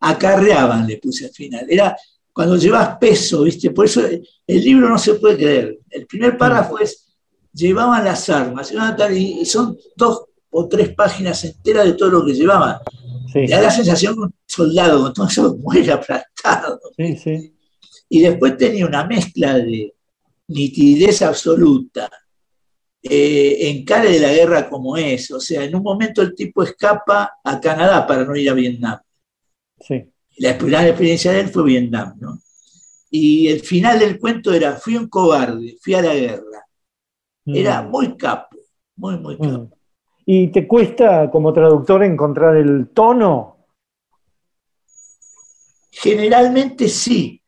[0.00, 1.66] Acarreaban, le puse al final.
[1.68, 1.96] Era
[2.32, 3.70] cuando llevas peso, ¿viste?
[3.70, 5.78] Por eso el libro no se puede creer.
[5.88, 7.14] El primer párrafo es,
[7.52, 8.72] llevaban las armas,
[9.12, 12.78] y son dos o tres páginas enteras de todo lo que llevaban.
[13.32, 16.80] Te da la sensación de un soldado, con todo eso muere aplastado.
[16.96, 17.54] Sí, sí.
[18.08, 19.94] Y después tenía una mezcla de
[20.48, 22.10] nitidez absoluta,
[23.04, 25.30] eh, encare de la guerra como es.
[25.30, 28.98] O sea, en un momento el tipo escapa a Canadá para no ir a Vietnam.
[29.78, 30.04] Sí.
[30.38, 32.38] La primera experiencia de él fue Vietnam, ¿no?
[33.10, 36.66] Y el final del cuento era, fui un cobarde, fui a la guerra.
[37.46, 37.90] Era Mm.
[37.90, 38.56] muy capo,
[38.96, 39.48] muy, muy capo.
[39.58, 39.70] Mm.
[40.26, 43.58] ¿Y te cuesta como traductor encontrar el tono?
[45.90, 47.40] Generalmente sí.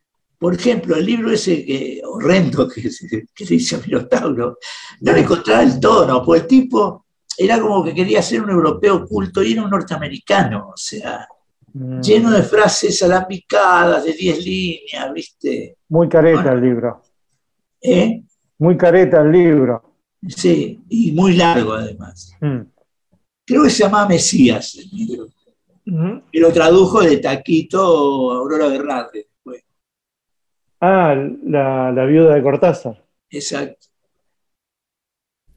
[0.47, 4.59] Por ejemplo, el libro ese que, horrendo que, se- que dice Minotauro,
[5.01, 7.07] no le encontraba el tono, pues el tipo
[7.37, 11.27] era como que quería ser un europeo culto y era un norteamericano, o sea,
[11.73, 12.01] Mm.
[12.01, 15.77] lleno de frases alambicadas, de 10 líneas, ¿viste?
[15.89, 16.53] Muy careta Bueno.
[16.59, 17.03] el libro.
[17.83, 18.23] ¿Eh?
[18.61, 19.83] Muy careta el libro.
[20.29, 22.31] Sí, y muy largo además.
[22.41, 22.61] Mm.
[23.45, 25.27] Creo que se llamaba Mesías el libro,
[25.89, 26.23] Ujú.
[26.31, 27.81] y lo tradujo de Taquito
[28.33, 29.26] Aurora Bernardes.
[30.81, 33.03] Ah, la, la viuda de Cortázar.
[33.31, 33.87] Exacto.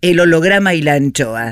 [0.02, 1.52] El holograma y la anchoa.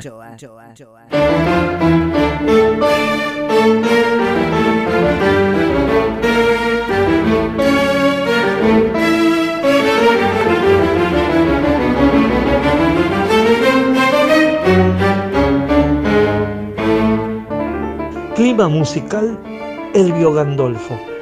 [18.36, 19.38] Clima musical,
[19.94, 21.17] Elvio Gandolfo.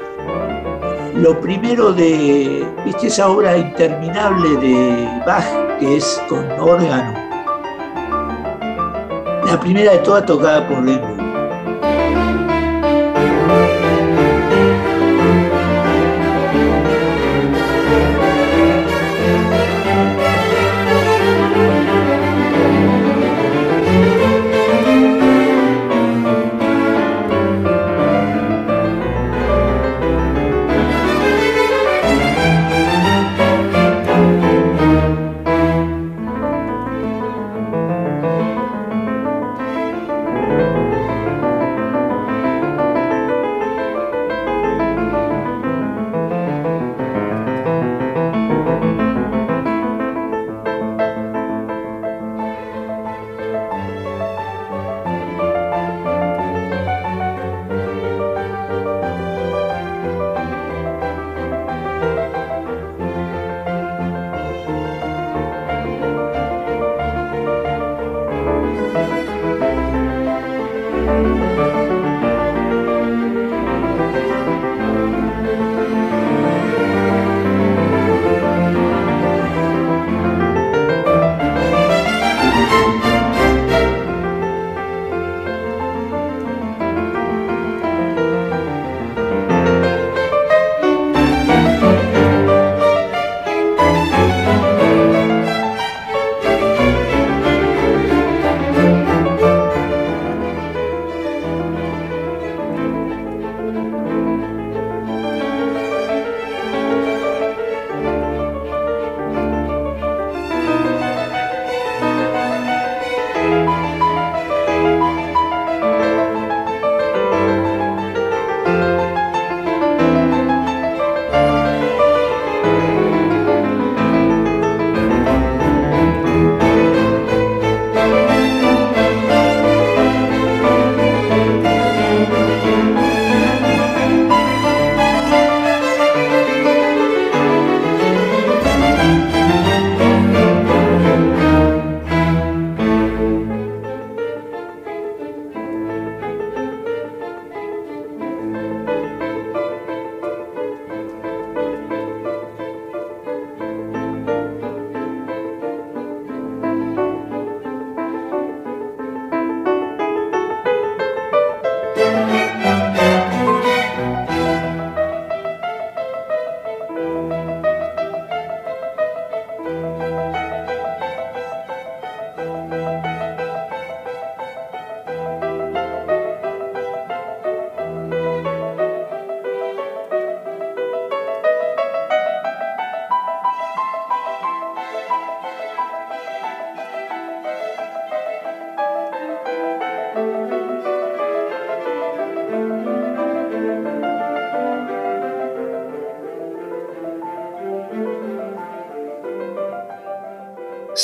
[1.15, 5.45] Lo primero de, ¿viste esa obra interminable de Bach
[5.79, 7.13] que es con órgano?
[9.45, 11.14] La primera de todas tocada por Lennon.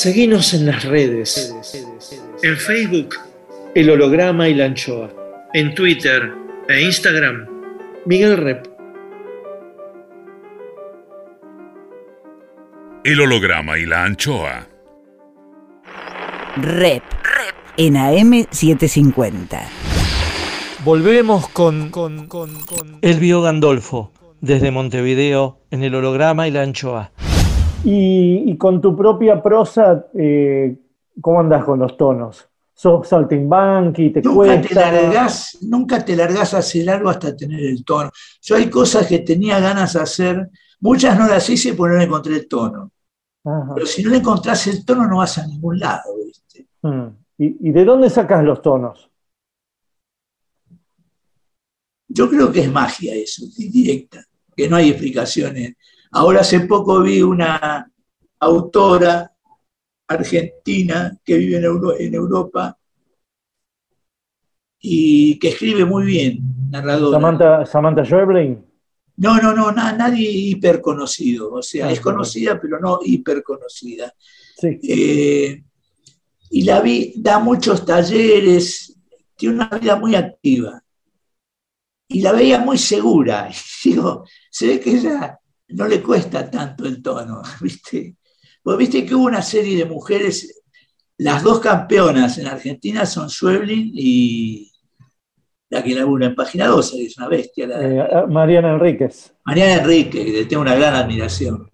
[0.02, 1.54] Seguinos en las redes.
[2.42, 3.18] En Facebook,
[3.76, 5.12] El holograma y la anchoa.
[5.54, 6.34] en Twitter
[6.68, 7.46] e Instagram,
[8.08, 8.66] Miguel Rep.
[13.04, 14.68] El holograma y la anchoa.
[16.58, 17.04] Rep.
[17.78, 19.60] En AM750.
[20.84, 27.12] Volvemos con, con, con, con Elvio Gandolfo, desde Montevideo, en el holograma y la anchoa.
[27.84, 30.76] Y, y con tu propia prosa, eh,
[31.20, 32.48] ¿cómo andas con los tonos?
[32.74, 34.12] ¿Sos saltimbanqui?
[34.12, 38.12] ¿Te Nunca te, largás, nunca te largás a hacer algo hasta tener el tono.
[38.42, 42.06] Yo hay cosas que tenía ganas de hacer, muchas no las hice porque no le
[42.06, 42.92] encontré el tono.
[43.44, 43.74] Ajá.
[43.74, 46.68] Pero si no le encontrás el tono no vas a ningún lado, ¿viste?
[46.82, 47.08] Mm.
[47.38, 49.10] ¿Y, y de dónde sacas los tonos?
[52.08, 54.24] Yo creo que es magia eso, directa,
[54.56, 55.76] que no hay explicaciones.
[56.12, 57.90] Ahora hace poco vi una
[58.40, 59.32] autora
[60.08, 62.78] argentina que vive en, Euro- en Europa
[64.80, 66.40] y que escribe muy bien,
[66.70, 67.18] narradora.
[67.18, 68.04] Samantha, Samantha.
[69.18, 73.44] No, no, no, na- nadie hiper conocido, o sea, Ah, es conocida, pero no hiper
[73.44, 74.14] conocida.
[74.58, 74.80] Sí.
[74.84, 75.64] Eh,
[76.50, 78.98] y la vi, da muchos talleres,
[79.38, 80.82] tiene una vida muy activa.
[82.08, 83.50] Y la veía muy segura.
[83.50, 83.54] Y
[83.90, 85.40] digo, se ve que ella
[85.74, 88.16] no le cuesta tanto el tono, ¿viste?
[88.64, 90.62] Pues viste que hubo una serie de mujeres,
[91.18, 94.72] las dos campeonas en Argentina son Schweblin y
[95.70, 99.34] la que labura en Página 12, que es una bestia, la, Eh, Mariana Enríquez.
[99.46, 101.70] Mariana Enrique, que le tengo una gran admiración.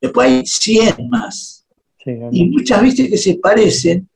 [0.00, 1.66] Después hay 100 más.
[2.04, 4.08] Sí, Y muchas, viste, que se parecen,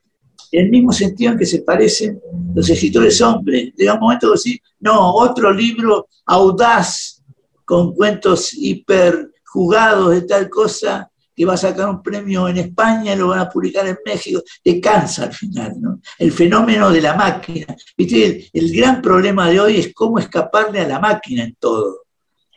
[0.53, 2.21] en el mismo sentido en que se parecen
[2.55, 3.73] los escritores hombres.
[3.77, 7.14] Llega un momento decís, no, otro libro audaz,
[7.65, 13.17] con cuentos hiper jugados de tal cosa, que va a sacar un premio en España,
[13.17, 16.01] lo van a publicar en México, te cansa al final, ¿no?
[16.19, 17.67] El fenómeno de la máquina.
[17.97, 22.03] Viste, el, el gran problema de hoy es cómo escaparle a la máquina en todo.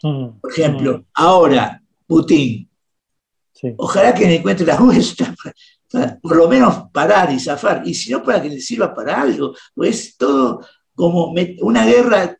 [0.03, 2.69] Mm, Por ejemplo, mm, ahora, Putin,
[3.53, 3.73] sí.
[3.77, 5.33] Ojalá que le encuentre la vuelta,
[5.91, 9.21] para- por lo menos parar y zafar, y si no, para que le sirva para
[9.21, 10.61] algo, pues es todo
[10.93, 12.37] como una guerra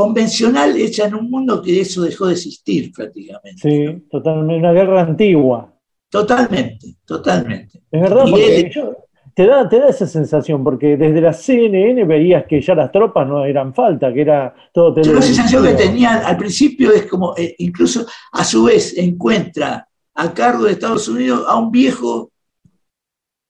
[0.00, 3.56] convencional hecha en un mundo que eso dejó de existir prácticamente.
[3.62, 4.56] Sí, totalmente.
[4.58, 5.72] Una guerra antigua.
[6.10, 7.80] Totalmente, totalmente.
[7.90, 8.94] Es verdad, Y porque él- yo-
[9.34, 13.26] te, da, te da esa sensación, porque desde la CNN veías que ya las tropas
[13.26, 15.92] no eran falta, que era todo la sensación que televisivo.
[15.92, 21.08] tenía al principio es como, eh, incluso a su vez encuentra a cargo de Estados
[21.08, 22.30] Unidos a un viejo,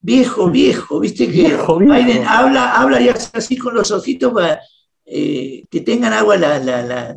[0.01, 1.95] viejo, viejo, viste que Viejo, viejo.
[1.95, 4.61] Biden habla, habla y hace así con los ojitos para
[5.07, 7.17] eh, que tengan agua la, la, la,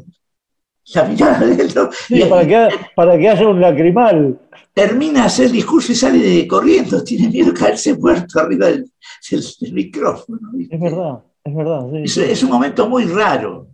[0.94, 1.40] la mirada
[1.76, 1.90] ¿no?
[2.08, 4.40] Sí, para, que, para que haya un lacrimal.
[4.74, 8.92] termina hacer discurso y sale de- corriendo, tiene miedo de caerse muerto arriba del,
[9.30, 10.40] del- del micrófono.
[10.54, 10.76] ¿viste?
[10.76, 11.82] Es verdad, es verdad.
[11.92, 13.68] sí, Es, es un momento muy raro.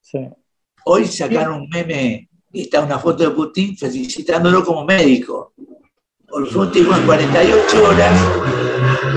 [0.00, 0.20] sí.
[0.86, 5.54] Hoy sacaron un meme y está una foto de Putin felicitándolo como médico.
[6.28, 8.20] Por su último en 48 horas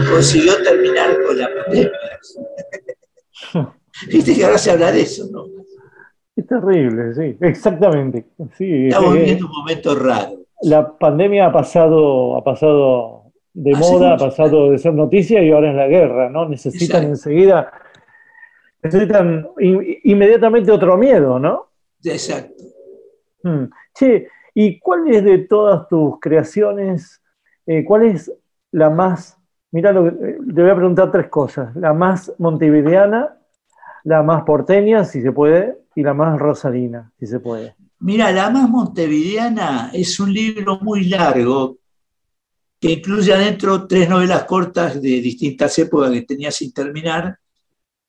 [0.10, 1.92] consiguió terminar con la pandemia.
[4.12, 5.46] Viste que ahora se habla de eso, ¿no?
[6.36, 8.26] Es terrible, sí, exactamente.
[8.58, 10.34] Sí, Estamos es viviendo un momento raro.
[10.62, 13.24] la pandemia ha pasado, ha pasado
[13.54, 16.48] de Hace moda, ha pasado de ser noticia y ahora es la guerra, ¿no?
[16.48, 17.08] Necesitan Exacto.
[17.08, 17.72] enseguida,
[18.84, 21.68] necesitan in- inmediatamente otro miedo, ¿no?
[22.04, 22.64] Exacto.
[23.44, 23.64] Mm.
[23.98, 27.22] Che, ¿y cuál es de todas tus creaciones,
[27.66, 28.32] eh, cuál es
[28.72, 29.38] la más,
[29.72, 33.37] mira, lo que, eh, te voy a preguntar tres cosas, la más montevideana,
[34.08, 37.76] la más porteña, si se puede, y la más rosalina, si se puede.
[38.00, 41.78] Mira, La más montevideana es un libro muy largo
[42.80, 47.38] que incluye adentro tres novelas cortas de distintas épocas que tenía sin terminar,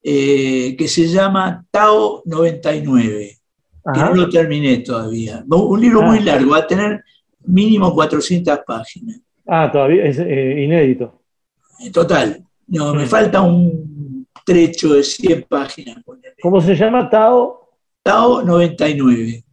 [0.03, 3.38] eh, que se llama Tao 99,
[3.82, 4.11] que Ajá.
[4.11, 5.42] no lo terminé todavía.
[5.49, 6.07] Un libro Ah.
[6.07, 7.03] muy largo, va a tener
[7.46, 9.20] mínimo 400 páginas.
[9.46, 11.22] Ah, todavía es eh, inédito.
[11.92, 13.09] Total, no, me Mm.
[13.09, 14.18] falta un
[14.49, 16.03] trecho de 100 páginas.
[16.40, 17.11] ¿Cómo se llama?
[17.11, 17.68] Tao.
[18.03, 19.44] Tao 99,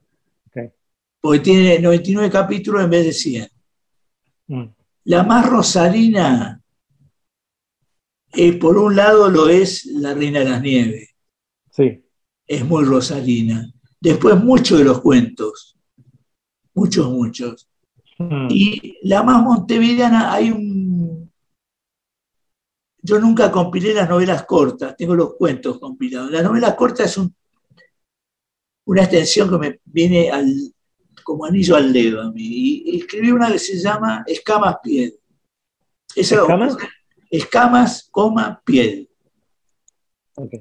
[0.47, 0.71] Ok.
[1.19, 3.47] porque tiene 99 capítulos en vez de 100.
[4.47, 4.63] Mm.
[5.05, 6.61] La más rosalina,
[8.33, 11.09] eh, por un lado lo es La Reina de las Nieves,
[11.71, 12.01] Sí.
[12.47, 13.69] es muy rosalina.
[13.99, 15.77] Después muchos de los cuentos,
[16.73, 17.67] muchos, muchos.
[18.17, 18.47] Mm.
[18.49, 20.74] Y la más montevideana, hay un...
[23.05, 26.31] Yo nunca compilé las novelas cortas, tengo los cuentos compilados.
[26.31, 27.35] Las novelas cortas es un-
[28.87, 30.47] una extensión que me viene al,
[31.23, 32.41] como anillo al dedo a mí.
[32.85, 35.13] Y escribí una que se llama Escamas Piel.
[36.15, 36.77] Esa- ¿Escamas?
[37.29, 39.07] escamas, coma, piel.
[40.35, 40.53] Ok.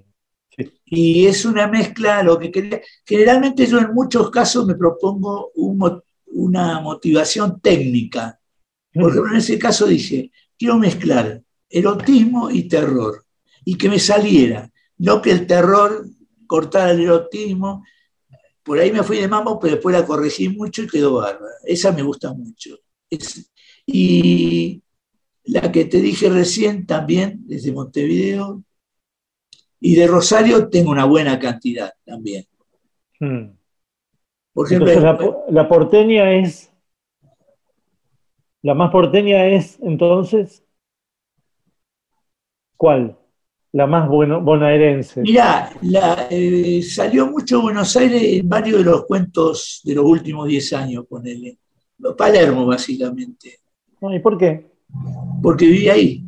[0.85, 2.81] Y es una mezcla, lo que quería.
[3.07, 8.39] Generalmente yo en muchos casos me propongo un una motivación técnica.
[8.93, 13.25] Por ejemplo, en ese caso dije, quiero mezclar erotismo y terror.
[13.65, 14.71] Y que me saliera.
[14.99, 16.07] No que el terror
[16.47, 17.85] cortara el erotismo.
[18.63, 21.55] Por ahí me fui de mambo, pero después la corregí mucho y quedó bárbara.
[21.65, 22.79] Esa me gusta mucho.
[23.11, 23.51] Es-
[23.87, 24.83] y
[25.45, 28.63] la que te dije recién también, desde Montevideo.
[29.81, 32.47] Y de Rosario tengo una buena cantidad también.
[33.21, 33.51] Mm.
[34.55, 36.71] Por ejemplo, Entonces la, po- la porteña es.
[38.63, 40.64] La más porteña es entonces.
[42.77, 43.17] ¿Cuál?
[43.73, 45.21] La más bueno, bonaerense.
[45.23, 50.47] Mirá, la, eh, salió mucho Buenos Aires en varios de los cuentos de los últimos
[50.49, 51.59] 10 años, ponele.
[52.17, 53.59] Palermo, básicamente,
[54.13, 54.67] ¿Y por qué?
[55.43, 56.21] porque viví ahí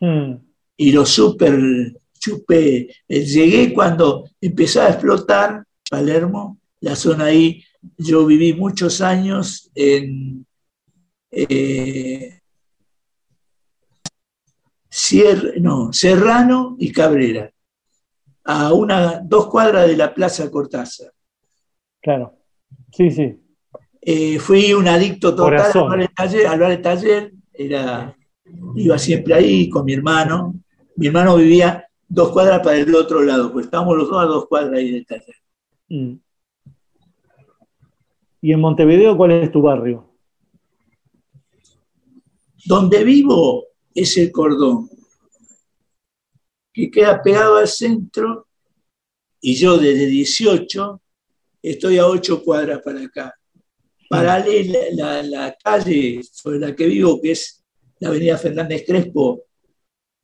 [0.00, 0.34] Mm.
[0.76, 1.58] y lo super
[2.16, 2.88] chupé.
[3.08, 7.64] Eh, Llegué cuando empezó a explotar Palermo, la zona ahí.
[7.96, 10.46] Yo viví muchos años en
[11.32, 12.40] eh,
[14.98, 17.48] Sier- no, Serrano y Cabrera,
[18.44, 21.12] a una, dos cuadras de la Plaza Cortázar.
[22.00, 22.34] Claro.
[22.90, 23.40] Sí, sí.
[24.00, 28.16] Eh, fui un adicto total al bar de taller, al bar de taller, era,
[28.74, 30.54] iba siempre ahí con mi hermano.
[30.96, 34.46] Mi hermano vivía dos cuadras para el otro lado, pues estábamos los dos a dos
[34.48, 35.36] cuadras ahí del taller.
[35.90, 36.14] Mm.
[38.40, 40.12] ¿Y en Montevideo cuál es tu barrio?
[42.64, 44.88] Donde vivo es el cordón,
[46.72, 48.46] que queda pegado al centro,
[49.40, 51.00] y yo desde 18
[51.62, 53.34] estoy a 8 cuadras para acá.
[54.08, 57.62] Paralela, la, la calle sobre la que vivo, que es
[58.00, 59.44] la avenida Fernández Crespo,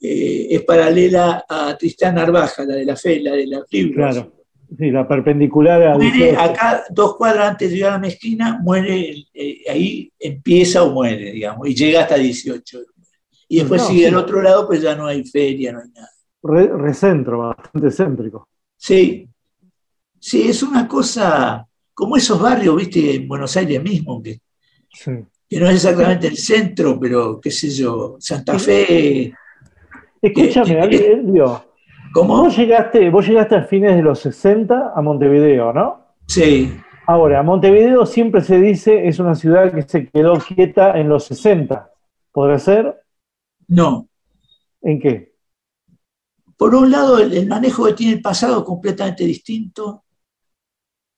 [0.00, 3.96] eh, es paralela a Tristán Narvaja, la de la fe, la de los libros.
[3.96, 4.32] Claro.
[4.76, 6.40] Sí, la perpendicular a Muere 18.
[6.40, 11.32] acá, dos cuadras antes de llegar a la mezquina, muere, eh, ahí empieza o muere,
[11.32, 12.80] digamos, y llega hasta 18.
[13.48, 14.04] Y después No, sí.
[14.06, 16.08] al otro lado, pues ya no hay feria, no hay nada.
[16.42, 18.48] Re- recentro, bastante céntrico.
[18.76, 19.28] Sí,
[20.18, 24.40] sí, es una cosa como esos barrios, viste, en Buenos Aires mismo, que,
[24.92, 25.12] Sí.
[25.48, 29.32] que no es exactamente el centro, pero qué sé yo, Santa Fe,
[30.20, 31.64] Escúchame, Eh, Elvio,
[32.12, 32.42] ¿cómo?
[32.42, 36.06] vos llegaste, vos llegaste a fines de los 60 a Montevideo, ¿no?
[36.26, 36.72] Sí,
[37.06, 41.90] Ahora, Montevideo siempre se dice es una ciudad que se quedó quieta en los 60.
[42.32, 43.02] ¿Podrá ser?
[43.68, 44.08] No.
[44.82, 45.34] ¿En qué?
[46.56, 50.04] Por un lado, el, el manejo que tiene el pasado es completamente distinto.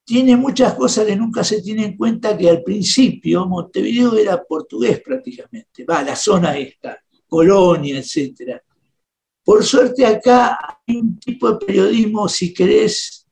[0.05, 5.01] Tiene muchas cosas que nunca se tiene en cuenta, que al principio Montevideo era portugués
[5.01, 8.63] prácticamente, va, la zona esta, Colonia, etcétera.
[9.45, 13.27] Por suerte acá hay un tipo de periodismo, si querés,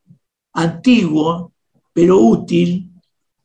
[0.52, 1.52] antiguo,
[1.92, 2.90] pero útil.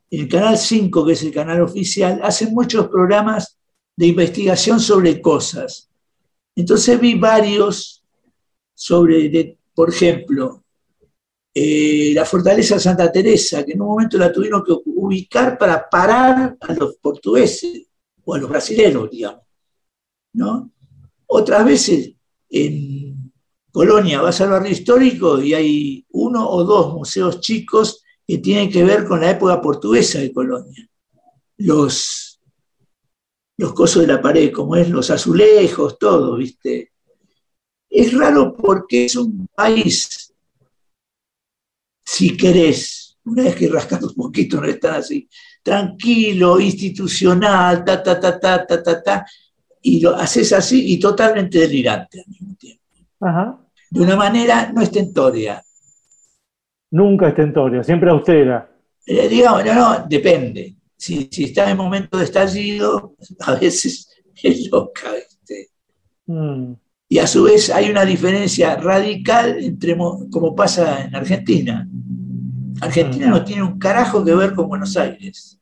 [0.10, 3.59] El Canal 5, que es el canal oficial, hace muchos programas
[4.00, 5.90] de investigación sobre cosas.
[6.56, 8.02] Entonces vi varios
[8.74, 10.64] sobre, por ejemplo,
[11.54, 16.56] eh, la fortaleza Santa Teresa, que en un momento la tuvieron que ubicar para parar
[16.62, 17.88] a los portugueses
[18.24, 19.44] o a los brasileños, digamos.
[20.32, 20.72] ¿no?
[21.26, 22.14] Otras veces
[22.50, 23.34] en
[23.70, 28.86] Colonia vas al barrio histórico y hay uno o dos museos chicos que tienen que
[28.86, 30.88] ver con la época portuguesa de Colonia.
[31.58, 32.29] Los,
[33.60, 36.94] los cosos de la pared, como es, los azulejos, todo, ¿viste?
[37.90, 40.34] Es raro porque es un país,
[42.06, 45.28] si querés, una vez que rascas un poquito, no es tan así,
[45.62, 49.26] tranquilo, institucional, ta, ta, ta, ta, ta, ta, ta,
[49.82, 52.84] y lo haces así y totalmente delirante al mismo tiempo.
[53.20, 53.60] Ajá.
[53.90, 55.62] De una manera no estentoria.
[56.92, 58.72] Nunca estentoria, siempre austera.
[59.06, 60.79] Eh, digamos, no, no, depende.
[61.00, 64.10] Si, si está en momento de estallido, a veces
[64.44, 65.70] es loca, ¿viste?
[66.28, 66.74] Mm,
[67.08, 71.88] Y a su vez hay una diferencia radical entre, mo- como pasa en Argentina.
[72.82, 75.60] Argentina no tiene un carajo que ver con Buenos Aires,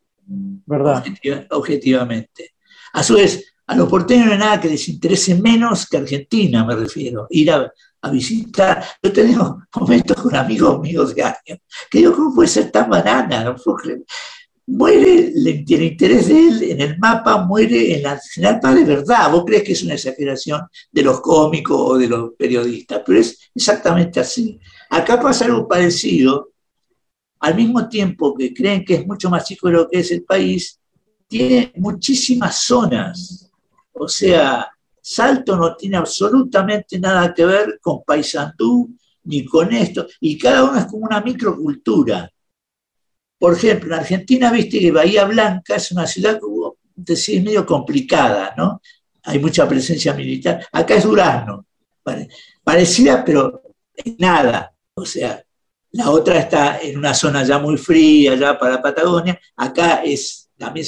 [0.65, 0.97] ¿Verdad?
[1.05, 2.51] objetiva- objetivamente.
[2.93, 6.65] A su vez, a los porteños no hay nada que les interese menos que Argentina,
[6.65, 7.27] me refiero.
[7.29, 7.71] Ir a,
[8.01, 8.83] a visitar.
[9.01, 11.59] Yo he tenido momentos con amigos míos de años
[11.89, 13.43] que digo, ¿cómo puede ser tan banana?
[13.43, 14.03] No puedo creer.
[14.69, 19.31] Muere el, interés de él en el mapa, muere en la general de verdad.
[19.31, 20.61] Vos crees que es una exageración
[20.91, 24.59] de los cómicos o de los periodistas, pero es exactamente así.
[24.89, 26.51] Acá pasa algo parecido.
[27.39, 30.23] Al mismo tiempo que creen que es mucho más chico de lo que es el
[30.23, 30.79] país,
[31.27, 33.49] tiene muchísimas zonas.
[33.93, 34.67] O sea,
[35.01, 38.93] Salto no tiene absolutamente nada que ver con Paysandú
[39.23, 42.29] ni con esto, y cada uno es como una microcultura.
[43.39, 46.39] Por ejemplo, en Argentina, viste que Bahía Blanca es una ciudad,
[46.95, 48.81] decir, medio complicada, ¿no?
[49.23, 50.65] Hay mucha presencia militar.
[50.71, 51.65] Acá es Durazno,
[52.63, 53.61] parecida, pero
[54.17, 54.73] nada.
[54.93, 55.43] O sea,
[55.91, 59.39] la otra está en una zona ya muy fría, ya para Patagonia.
[59.55, 60.85] Acá es también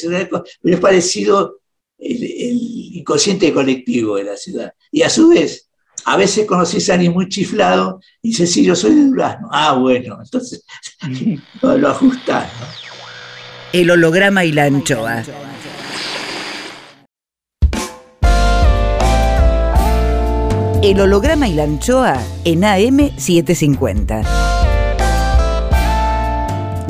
[0.61, 1.61] pero es parecido
[1.97, 2.23] el,
[2.93, 4.73] inconsciente colectivo de la ciudad.
[4.91, 5.68] Y a su vez,
[6.09, 9.47] a veces conoces a alguien muy chiflado y dices, sí, yo soy de Durazno.
[9.51, 10.65] Ah, bueno, entonces
[11.61, 12.49] lo, ajustas.
[13.73, 15.23] El holograma y la anchoa.
[20.81, 24.25] El holograma y la anchoa en AM750.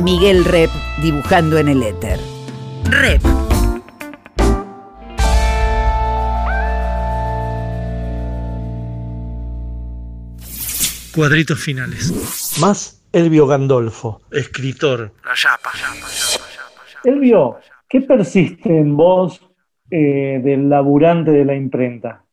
[0.01, 0.69] Miguel Rep
[1.01, 2.21] dibujando en el éter.
[2.85, 3.48] Rep.
[11.19, 12.13] Cuadritos finales.
[12.61, 14.21] Más Elvio Gandolfo.
[14.31, 15.11] Escritor.
[17.03, 17.59] Elvio,
[17.89, 19.41] ¿qué persiste en vos
[19.91, 22.23] eh, del laburante de la imprenta?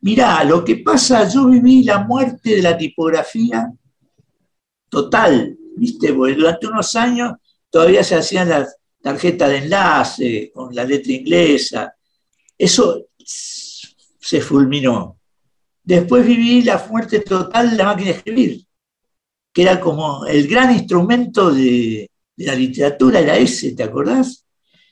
[0.00, 3.70] Mirá, lo que pasa, yo viví la muerte de la tipografía
[4.88, 6.12] total, ¿viste?
[6.14, 7.34] Porque durante unos años
[7.70, 11.94] todavía se hacían las tarjetas de enlace con la letra inglesa.
[12.58, 15.21] Eso se fulminó.
[15.84, 18.64] Después viví la muerte total de la máquina de escribir,
[19.52, 24.46] que era como el gran instrumento de, de la literatura, era ese, ¿te acordás?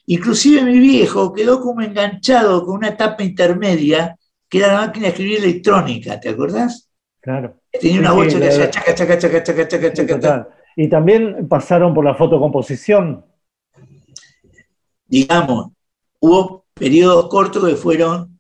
[0.07, 4.17] Inclusive mi viejo quedó como enganchado con una etapa intermedia
[4.49, 6.91] que era la máquina de escribir electrónica, ¿te acordás?
[7.21, 7.61] Claro.
[7.71, 10.49] Tenía una voz que hacía chaca, chaca, chaca, chaca, chaca, chaca.
[10.75, 13.25] Y también pasaron por la fotocomposición.
[15.07, 15.69] Digamos,
[16.19, 18.40] hubo periodos cortos que fueron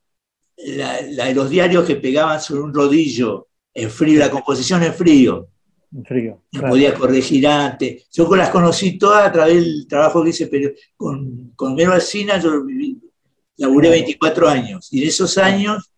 [0.67, 5.49] la, los diarios que pegaban sobre un rodillo en frío, la composición en frío.
[5.93, 6.43] En frío.
[6.53, 8.09] No podía corregir antes.
[8.13, 12.39] Yo las conocí todas a través del trabajo que hice pero con, con Mero Alcina,
[12.39, 12.51] yo
[13.57, 14.89] laburé 24 años.
[14.93, 15.91] Y en esos años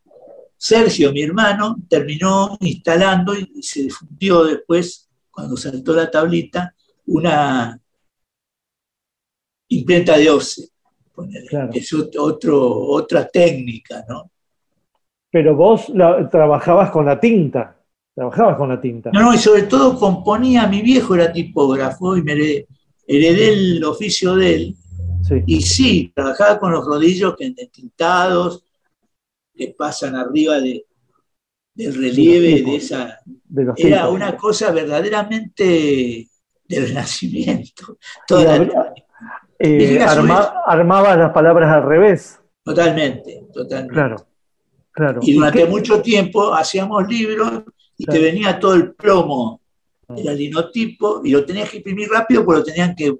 [0.65, 6.73] Sergio, mi hermano, terminó instalando y se difundió después, cuando saltó la tablita,
[7.07, 7.81] una
[9.67, 10.69] imprenta de OCE.
[11.73, 14.31] Es otro, otra técnica, ¿no?
[15.33, 15.91] Pero vos
[16.31, 17.75] trabajabas con la tinta,
[18.15, 19.11] trabajabas con la tinta.
[19.13, 22.67] No, no, y sobre todo componía, mi viejo era tipógrafo y me heredé,
[23.49, 24.77] el oficio de él.
[25.47, 28.67] Y sí, trabajaba con los rodillos que tintados,
[29.55, 30.85] que pasan arriba de,
[31.75, 33.19] del relieve de esa...
[33.77, 36.29] era una cosa verdaderamente
[36.69, 37.97] del renacimiento.
[39.59, 42.41] Eh, armaba las palabras al revés.
[42.65, 43.95] Totalmente, totalmente.
[43.95, 44.17] Claro,
[44.93, 45.21] claro.
[45.23, 47.65] Y durante mucho tiempo hacíamos libros
[47.97, 49.61] y te venía todo el plomo
[50.09, 53.17] del linotipo y lo tenías que imprimir rápido porque lo tenían que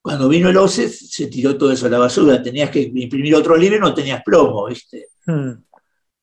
[0.00, 3.56] cuando vino el OCE se tiró todo eso a la basura, tenías que imprimir otro
[3.56, 5.08] libro y no tenías plomo, ¿viste?
[5.26, 5.52] Hmm.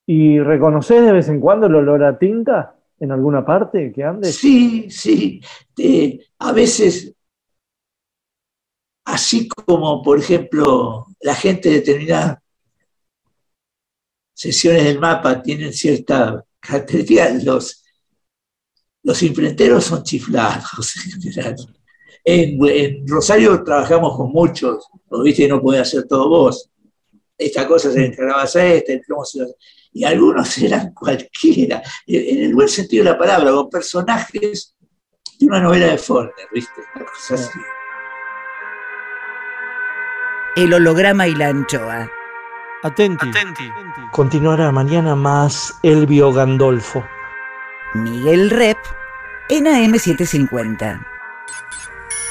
[0.08, 4.36] ¿Y reconoces de vez en cuando el olor a tinta en alguna parte que andes?
[4.36, 5.42] Sí, sí.
[6.40, 7.14] a veces,
[9.06, 12.40] así como, por ejemplo, la gente de determinadas
[14.36, 17.84] sesiones del mapa tienen cierta característica, los,
[19.02, 21.56] los imprenteros son chiflados en general.
[22.24, 26.70] En, Rosario trabajamos con muchos, lo viste, no podía hacer todo vos.
[27.38, 28.94] Esta cosa se encargaba a esta,
[29.94, 34.76] y algunos eran cualquiera, en el buen sentido de la palabra, con personajes
[35.40, 36.82] de una novela de Forner, ¿viste?
[40.56, 42.10] El holograma y la anchoa.
[42.84, 43.30] Atenti.
[43.30, 43.64] Atenti.
[44.16, 47.06] Continuará mañana más Elvio Gandolfo.
[47.96, 48.78] Miguel Rep
[49.50, 51.06] en AM750.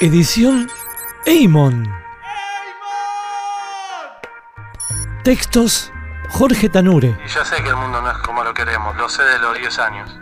[0.01, 0.67] Edición
[1.27, 1.87] Eimon.
[5.23, 5.93] Textos
[6.29, 7.15] Jorge Tanure.
[7.23, 9.55] Y ya sé que el mundo no es como lo queremos, lo sé de los
[9.55, 10.19] 10 años.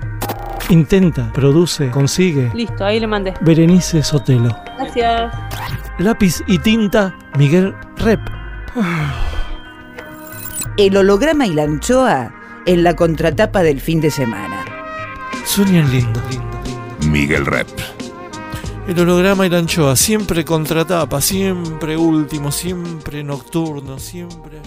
[0.68, 2.52] Intenta, produce, consigue.
[2.54, 3.36] Listo, ahí le mandé.
[3.40, 4.54] Berenice Sotelo.
[4.78, 5.34] Gracias.
[5.98, 8.20] Lápiz y tinta Miguel Rep.
[10.76, 12.34] El holograma y la anchoa
[12.66, 14.66] en la contratapa del fin de semana.
[15.46, 16.20] Sueñan lindo.
[17.06, 17.68] Miguel Rep.
[18.88, 24.62] El holograma y la anchoa, siempre contratapa, siempre último, siempre nocturno, siempre...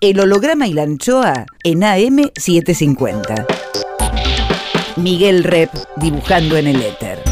[0.00, 3.44] El holograma y la anchoa en AM750.
[4.96, 7.29] Miguel Rep dibujando en el éter.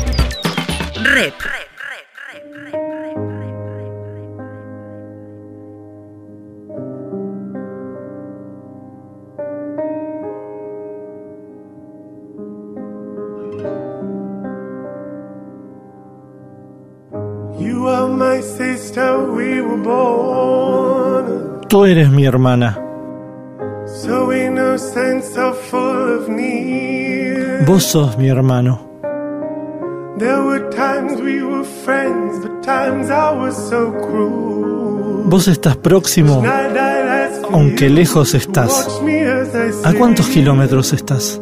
[1.04, 1.34] Rep.
[17.58, 22.78] You are my sister, we were born Tú eres mi hermana.
[24.02, 27.66] so innocent, so full of need.
[27.66, 28.87] Vos sos mi hermano.
[35.24, 36.42] Vos estás próximo,
[37.52, 39.00] aunque lejos estás.
[39.84, 41.40] ¿A cuántos kilómetros estás?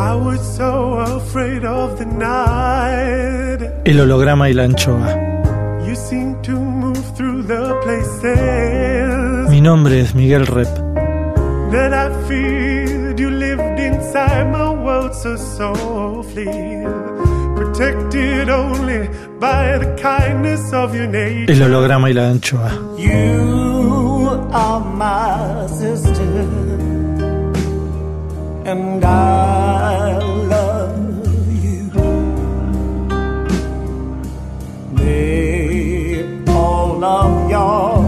[0.00, 3.62] I was so afraid of the night.
[3.84, 5.16] El holograma y la anchoa.
[9.48, 10.88] Mi nombre es Miguel Rep.
[11.70, 13.18] that I feared.
[13.20, 16.46] You lived inside my world so softly,
[21.46, 22.72] El holograma y la anchoa.
[22.98, 26.46] You are my sister,
[28.64, 30.18] and I
[30.48, 30.96] love
[31.62, 31.90] you.
[34.92, 38.07] May all of your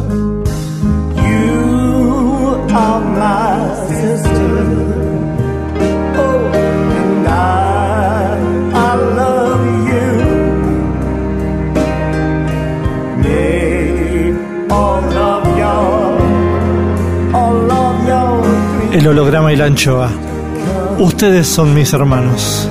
[2.73, 3.11] of
[18.91, 20.09] El holograma y la anchoa.
[20.99, 22.69] Ustedes son mis hermanos.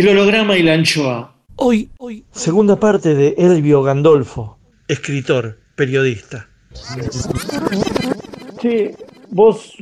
[0.00, 1.36] El holograma y la anchoa.
[1.56, 2.24] Hoy, hoy.
[2.30, 4.56] Segunda parte de Elvio Gandolfo.
[4.88, 6.48] Escritor, periodista.
[8.58, 8.96] Che,
[9.28, 9.76] vos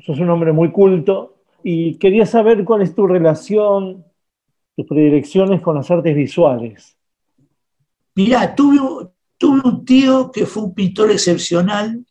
[0.00, 4.04] sos un hombre muy culto y quería saber cuál es tu relación,
[4.76, 6.96] tus predilecciones con las artes visuales.
[8.14, 12.06] Mirá, tuve, tuve un tío que fue un pintor excepcional,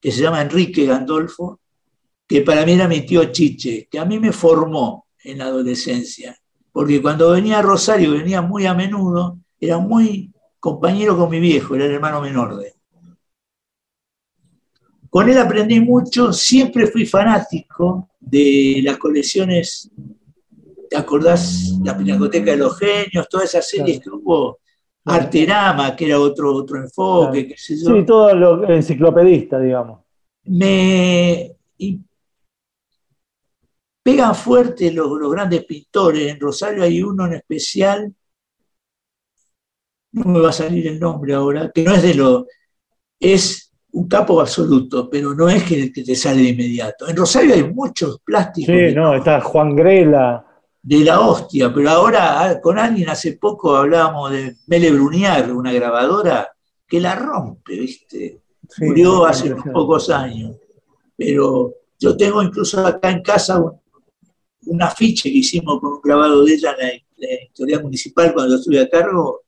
[0.00, 1.58] que se llama Enrique Gandolfo,
[2.28, 6.38] que para mí era mi tío Chiche, que a mí me formó en la adolescencia,
[6.72, 11.74] porque cuando venía a Rosario, venía muy a menudo, era muy compañero con mi viejo,
[11.74, 12.72] era el hermano menor de él.
[15.10, 19.90] Con él aprendí mucho, siempre fui fanático de las colecciones,
[20.90, 21.72] ¿te acordás?
[21.82, 24.58] La Pinacoteca de los Genios, todas esas series que hubo,
[25.04, 30.00] Arterama, que era otro, otro enfoque, qué sé yo Sí, todo lo enciclopedista, digamos.
[30.44, 31.52] me
[34.06, 36.30] pegan fuerte los, los grandes pintores.
[36.30, 38.14] En Rosario hay uno en especial,
[40.12, 42.46] no me va a salir el nombre ahora, que no es de lo,
[43.18, 47.08] es un capo absoluto, pero no es que, que te sale de inmediato.
[47.08, 50.46] En Rosario hay muchos plásticos Sí, no, está Juan Grela.
[50.80, 55.72] de la hostia, pero ahora ah, con alguien hace poco hablábamos de Mele Bruniar, una
[55.72, 56.48] grabadora
[56.86, 58.40] que la rompe, ¿viste?
[58.68, 60.54] sí, murió hace unos pocos años.
[61.16, 63.80] Pero yo tengo incluso acá en casa un,
[64.66, 68.56] un afiche que hicimos con un grabado de ella en la, la editorial municipal cuando
[68.56, 69.42] estuve a cargo,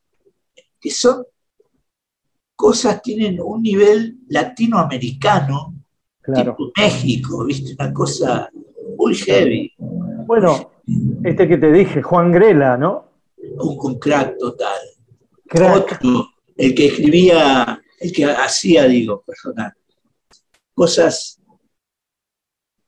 [0.80, 1.24] que son
[2.56, 5.74] cosas, tienen un nivel latinoamericano,
[6.20, 6.54] Claro.
[6.58, 7.74] tipo México, ¿viste?
[7.78, 8.50] Una cosa
[8.98, 9.72] muy heavy,
[10.26, 10.72] Bueno,
[11.24, 13.06] este que te dije, Juan Grela, ¿no?
[13.38, 14.78] un, un crack total.
[15.46, 15.92] Crack.
[16.02, 19.72] Otro, el que escribía, el que hacía, digo, personal,
[20.74, 21.37] cosas,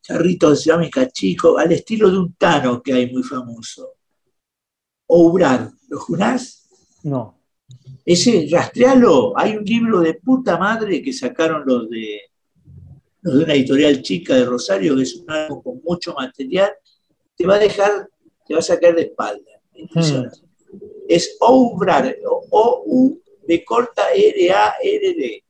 [0.01, 3.95] charritos de cerámica chico, al estilo de un Tano que hay muy famoso.
[5.07, 6.69] Obrad, ¿lo jurás?
[7.03, 7.41] No.
[8.05, 12.21] Ese, rastrealo, hay un libro de puta madre que sacaron los de,
[13.23, 16.73] los de una editorial chica de Rosario, que es un álbum con mucho material,
[17.37, 18.09] te va a dejar,
[18.47, 19.51] te va a sacar de espalda.
[19.75, 20.39] Impresionante.
[21.09, 22.17] Es Obrar,
[22.51, 25.45] O-U, B corta R-A-R-D.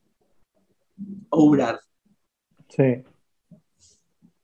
[1.31, 1.81] Obrar.
[2.69, 3.05] Sí.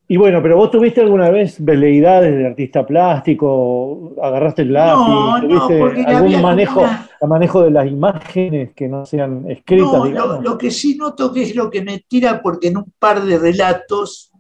[0.08, 5.40] Y bueno, pero vos tuviste alguna vez veleidades de artista plástico, agarraste el lápiz, No,
[5.40, 10.58] tuviste algún manejo, una- manejo de las imágenes que no sean escritas, No, lo, lo
[10.58, 14.30] que sí noto que es lo que me tira, porque en un par de relatos,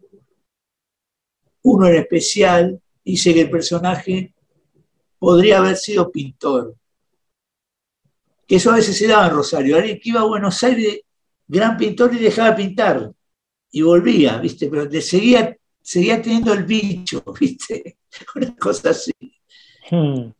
[1.62, 4.32] uno en especial, dice que el personaje
[5.18, 6.76] podría haber sido pintor.
[8.46, 9.76] Que eso a veces se daba en Rosario.
[9.76, 11.00] Alguien que iba a Buenos Aires,
[11.48, 13.10] gran pintor, y dejaba de pintar.
[13.76, 14.68] Y volvía, ¿viste?
[14.70, 17.98] Pero le seguía, seguía teniendo el bicho, ¿viste?
[18.34, 19.12] Una cosa así.
[19.90, 20.30] Hmm.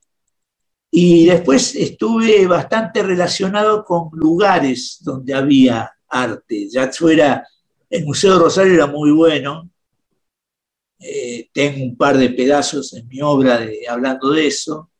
[0.90, 7.46] Y después estuve bastante relacionado con lugares donde había arte, ya fuera,
[7.90, 9.70] el Museo de Rosario era muy bueno,
[10.98, 14.90] Eh, tengo un par de pedazos en mi obra de- hablando de eso.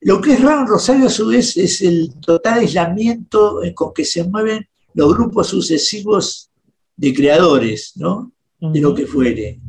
[0.00, 4.04] Lo que es raro en Rosario a su vez es el total aislamiento con que
[4.04, 6.50] se mueven los grupos sucesivos
[6.96, 8.32] de creadores, ¿no?
[8.60, 9.60] De lo que fuere.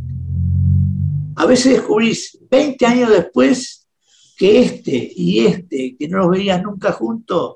[1.36, 3.88] A veces descubrís 20 años después
[4.38, 7.56] que este y este, que no los veías nunca juntos,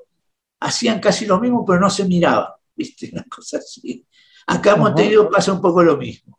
[0.60, 3.10] hacían casi lo mismo, pero no se miraban, ¿viste?
[3.12, 4.04] Una cosa así.
[4.46, 4.80] Acá en.
[4.80, 6.38] Montevideo pasa un poco lo mismo.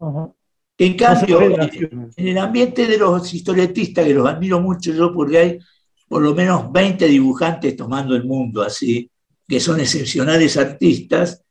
[0.00, 0.32] Ajá.
[0.78, 5.58] En cambio, en el ambiente de los historietistas, que los admiro mucho yo, porque hay
[6.06, 9.10] por lo menos 20 dibujantes tomando el mundo así,
[9.48, 11.42] que son excepcionales artistas,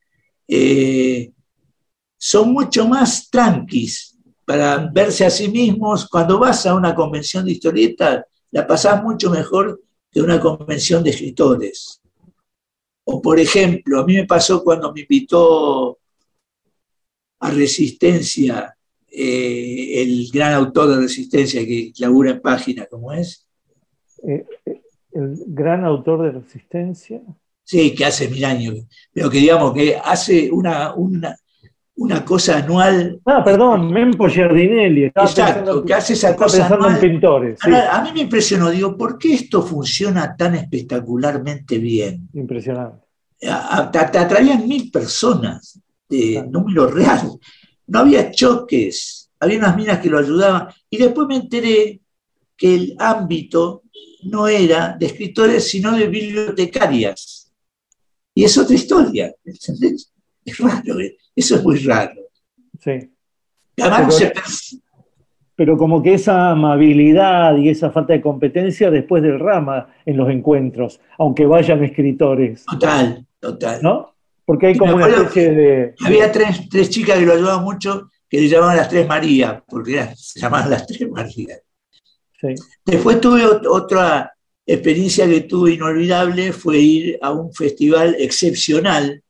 [0.48, 1.32] eh,
[2.18, 6.08] son mucho más tranquis para verse a sí mismos.
[6.10, 9.82] Cuando vas a una convención de historietas, la pasás mucho mejor
[10.12, 12.02] que una convención de escritores.
[13.06, 16.00] O por ejemplo, a mí me pasó cuando me invitó
[17.40, 18.76] a Resistencia,
[19.12, 23.48] eh, el gran autor de Resistencia que labura en página, como es,
[24.28, 24.46] eh,
[25.12, 27.22] el gran autor de Resistencia.
[27.66, 28.76] Sí, que hace mil años,
[29.12, 31.36] pero que digamos que hace una, una,
[31.98, 33.20] una cosa anual.
[33.26, 35.06] Ah, perdón, Mempo Giardinelli.
[35.06, 37.60] Exacto, pensando- que hace esa cosa pensando en pintores.
[37.62, 37.72] sí.
[37.74, 42.30] A mí me impresionó, digo, ¿por qué esto funciona tan espectacularmente bien?
[42.34, 43.04] Impresionante.
[43.40, 47.32] Te atraían mil personas de número real.
[47.88, 50.68] No había choques, había unas minas que lo ayudaban.
[50.90, 52.00] Y después me enteré
[52.58, 53.84] que el ámbito
[54.24, 57.35] no era de escritores, sino de bibliotecarias.
[58.36, 60.12] Y es otra historia, ¿entendés?
[60.46, 61.18] Es raro, ¿eh?
[61.36, 62.22] eso es muy raro.
[62.84, 62.92] Sí.
[63.82, 64.82] Además, Pero- se percibe.
[65.58, 70.30] Pero como que esa amabilidad y esa falta de competencia después del rama en los
[70.30, 73.80] encuentros, aunque vayan escritores, Total, total.
[73.82, 74.14] ¿no?
[74.44, 75.96] Porque hay como una acuerdo especie de...
[76.06, 79.94] Había tres, tres chicas que lo ayudaban mucho, que le llamaban las tres Marías, porque
[79.94, 81.62] eran- se llamaban las tres Marías.
[82.42, 82.48] Sí.
[82.86, 84.35] Después tuve ot- otra
[84.66, 89.22] experiencia que tuve inolvidable, fue ir a un festival excepcional,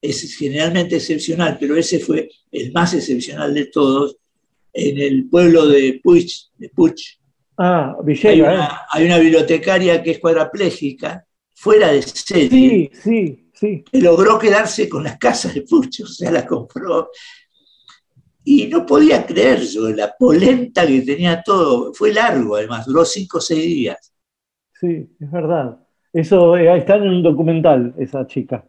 [0.00, 4.16] es generalmente excepcional, pero ese fue el más excepcional de todos,
[4.72, 6.94] en el pueblo de Puig, de Puig.
[7.58, 8.54] Ah, Hay Villega, ¿eh?
[8.56, 11.24] una, hay una bibliotecaria que es cuadraplégica,
[11.54, 13.84] fuera de serie, Sí, sí, sí.
[13.90, 17.10] que logró quedarse con las casas de Puig, o sea, las compró.
[18.44, 21.94] Y no podía creer yo la polenta que tenía todo.
[21.94, 24.11] Fue largo, además, duró cinco o seis días.
[24.82, 25.78] Sí, es verdad.
[26.12, 28.64] Eso eh, está en un documental, esa chica.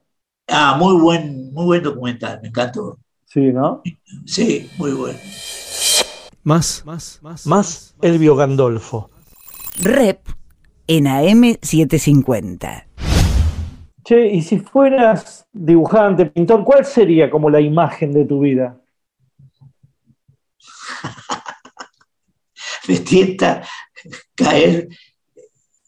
[0.47, 2.99] Ah, muy buen, muy buen documental, me encantó.
[3.25, 3.81] Sí, ¿no?
[4.23, 5.17] Sí, muy bueno.
[6.43, 7.47] Más, más, más.
[7.47, 9.09] Más Elvio Gandolfo.
[9.81, 10.19] Rep
[10.85, 12.85] en AM750.
[14.03, 18.79] Che, y si fueras dibujante, pintor, ¿cuál sería como la imagen de tu vida?
[22.87, 23.63] Me tienta
[24.35, 24.89] caer.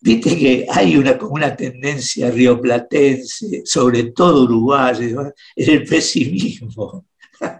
[0.05, 5.03] Viste que hay una, como una tendencia rioplatense, sobre todo uruguaya,
[5.55, 7.05] en el pesimismo.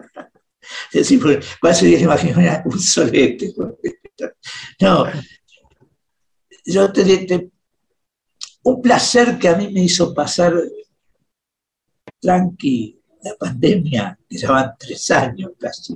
[0.91, 1.21] Es decir,
[1.61, 2.61] ¿cuál sería la imagen?
[2.65, 3.53] Un solete.
[4.81, 5.05] No,
[6.65, 7.51] yo te, te-
[8.63, 10.53] un placer que a mí me hizo pasar
[12.19, 15.93] tranqui la pandemia, que ya van tres años casi,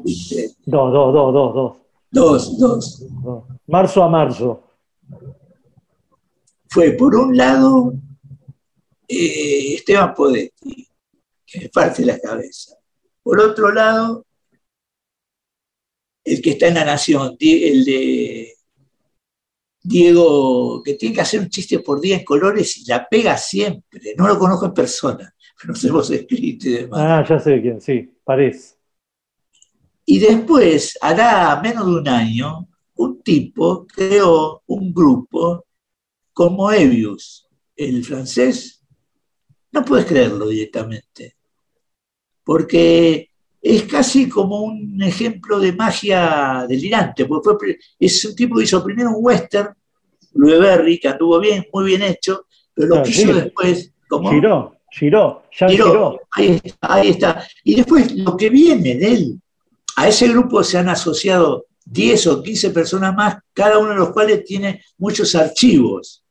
[0.66, 1.78] dos, dos, dos, dos.
[2.12, 3.00] dos, dos.
[3.00, 3.44] dos.
[3.68, 4.64] Marzo a marzo.
[6.70, 7.94] Fue por un lado
[9.08, 10.88] eh, Esteban Podetti,
[11.46, 12.76] que me parte la cabeza.
[13.24, 14.26] Por otro lado,
[16.24, 18.54] el que está en la Nación, el de
[19.82, 24.14] Diego, que tiene que hacer un chiste por día en colores y la pega siempre.
[24.16, 27.00] No lo conozco en persona, pero nos hemos escrito y demás.
[27.02, 28.76] Ah, ya sé quién, sí, parece.
[30.06, 35.66] Y después, hará menos de un año, un tipo creó un grupo
[36.40, 38.82] con Moebius, el francés.
[39.74, 41.36] No puedes creerlo directamente.
[42.46, 43.28] Porque
[43.62, 48.82] es casi como un ejemplo de magia delirante, porque fue es un tipo que hizo
[48.82, 49.76] primero un western,
[50.36, 53.42] Louis Berry, que anduvo bien, muy bien hecho, pero lo Claro, que hizo sí.
[53.42, 56.22] después, como Giró, giró, Jean Giró, giró.
[56.32, 57.46] Ahí, ahí está.
[57.66, 59.42] Y después lo que viene de él,
[59.98, 64.12] a ese grupo se han asociado 10 o 15 personas más, cada uno de los
[64.12, 66.24] cuales tiene muchos archivos.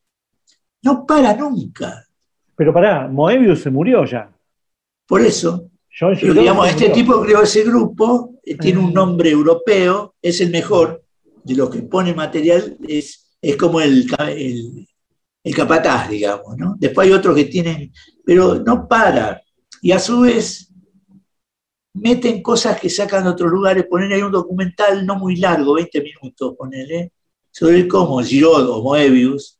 [0.83, 2.05] No para nunca.
[2.57, 4.31] Pero pará, Moebius se murió ya.
[5.07, 8.93] Por eso, John pero Giraud digamos, se este tipo creó ese grupo, eh, tiene un
[8.93, 11.03] nombre europeo, es el mejor
[11.45, 14.07] de los que pone material, es, es como el,
[15.45, 16.76] el capataz, digamos, ¿no?
[16.79, 17.93] Después hay otros que tienen,
[18.24, 19.41] pero no para.
[19.81, 20.68] Y a su vez,
[21.95, 26.03] meten cosas que sacan de otros lugares, poner ahí un documental no muy largo, 20
[26.03, 27.12] minutos, ponele,
[27.51, 29.57] sobre cómo Giraud o Moebius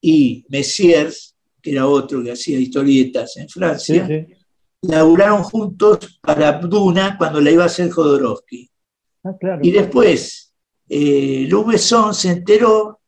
[0.00, 4.34] y Messiers, que era otro que hacía historietas en Francia, sí.
[4.82, 8.70] laburaron juntos para Duna cuando la iba a hacer Jodorowsky.
[9.24, 9.60] Ah, claro.
[9.62, 10.54] Y después,
[10.88, 11.48] eh,
[12.12, 13.00] se enteró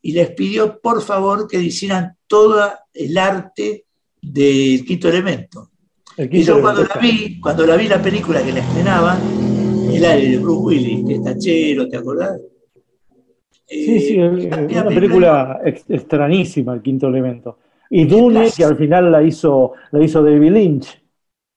[0.00, 3.84] y les pidió por favor que hicieran todo el arte
[4.20, 5.70] del quinto elemento.
[6.16, 6.94] El Y yo cuando elemento.
[6.94, 9.18] la vi, cuando la vi la película que la estrenaban,
[9.92, 12.40] el aire de Bruce Willis, que es tachero, ¿te acordás?
[13.68, 17.58] Sí, sí, Eh, el- la- la una película ex- extrañísima, El Quinto Elemento.
[17.90, 21.02] Y Dune, que al final la hizo, la hizo David Lynch.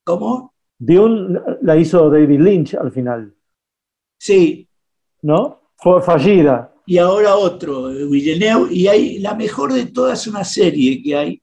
[0.03, 0.53] ¿Cómo?
[0.77, 3.33] Dune la hizo David Lynch al final,
[4.19, 4.67] Sí,
[5.21, 5.59] ¿no?
[5.77, 6.73] Fue fallida.
[6.85, 11.41] y ahora otro, eh, Villeneuve, y hay la mejor de todas una serie que hay,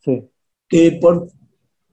[0.00, 0.22] Sí.
[0.68, 1.26] que por,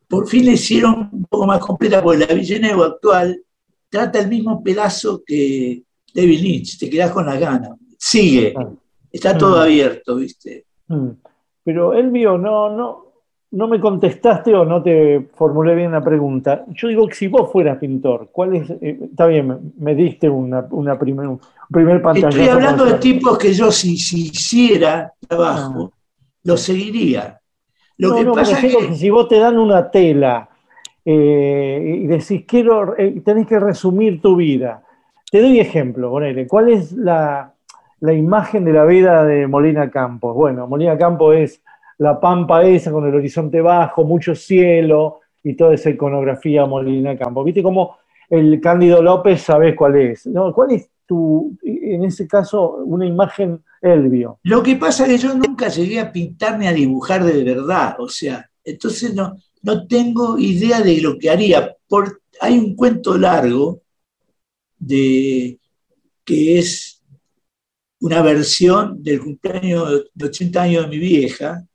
[0.07, 3.41] por fin le hicieron un poco más completa, porque la Villeneuve actual
[3.89, 7.71] trata el mismo pedazo que David Lynch, te quedás con las ganas,
[8.11, 8.67] sigue, Ah.
[9.11, 9.61] está todo Mm.
[9.61, 10.65] abierto, ¿viste?
[10.87, 11.09] Mm.
[11.63, 13.05] Pero Elvio, no, no,
[13.51, 16.65] no me contestaste o no te formulé bien la pregunta.
[16.69, 18.69] Yo digo que si vos fueras pintor, ¿cuál es?
[18.71, 21.39] eh, está bien, me- diste una, una primer, un
[21.71, 22.39] primer pantallazo.
[22.39, 25.93] Estoy hablando de tipos que yo si, si hiciera trabajo,
[26.43, 27.39] lo seguiría.
[27.97, 28.11] Lo Ah.
[28.11, 30.49] no, que no, pasa es que si vos te dan una tela
[31.05, 34.83] eh, y decís, quiero, eh, tenés que resumir tu vida.
[35.31, 37.53] Te doy ejemplo, ponele, ¿cuál es la,
[38.01, 40.35] la imagen de la vida de Molina Campos?
[40.35, 41.61] Bueno, Molina Campos es
[41.99, 47.45] la pampa esa con el horizonte bajo, mucho cielo y toda esa iconografía Molina Campos.
[47.45, 47.97] ¿Viste cómo
[48.29, 50.25] el Cándido López sabés cuál es?
[50.25, 50.51] ¿no?
[50.51, 54.39] ¿Cuál es tu, en ese caso, una imagen Elvio?
[54.43, 57.95] Lo que pasa es que yo nunca llegué a pintar ni a dibujar de verdad,
[57.99, 61.75] o sea, entonces no, no tengo idea de lo que haría.
[61.87, 63.81] Por, hay un cuento largo
[64.79, 65.59] de,
[66.25, 66.90] que es
[68.01, 71.65] una versión del cumpleaños de 80 años de mi vieja,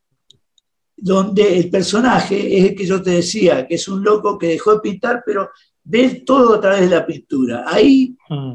[0.97, 4.75] donde el personaje es el que yo te decía, que es un loco que dejó
[4.75, 5.51] de pintar, pero
[5.85, 7.65] ve todo a través de la pintura.
[7.67, 8.53] Ahí Mm.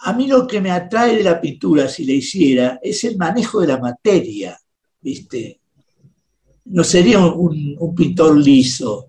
[0.00, 3.60] a mí lo que me atrae de la pintura, si la hiciera, es el manejo
[3.60, 4.56] de la materia,
[5.00, 5.58] ¿viste?
[6.66, 9.08] No sería un, un- un pintor liso.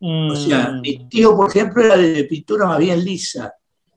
[0.00, 0.80] O sea, Mm.
[0.80, 3.52] mi tío, por ejemplo, era de pintura más bien lisa.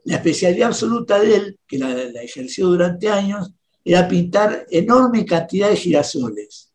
[0.05, 3.51] La especialidad absoluta de él, que la, la ejerció durante años,
[3.83, 6.73] era pintar enorme cantidad de girasoles.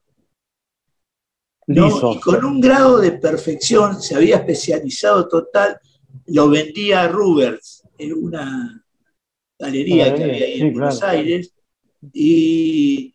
[1.67, 2.13] ¿no?
[2.13, 5.79] Y con un grado de perfección, se había especializado total,
[6.27, 8.85] lo vendía a Rubers, en una
[9.59, 11.19] galería que había ahí sí, en Buenos claro.
[11.19, 11.55] Aires,
[12.13, 13.15] y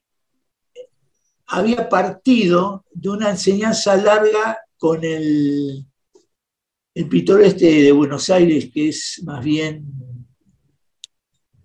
[1.48, 5.86] había partido de una enseñanza larga con el,
[7.00, 9.86] el pintor este de Buenos Aires, que es más bien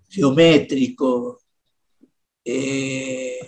[0.09, 1.41] geométrico,
[2.45, 3.41] eh,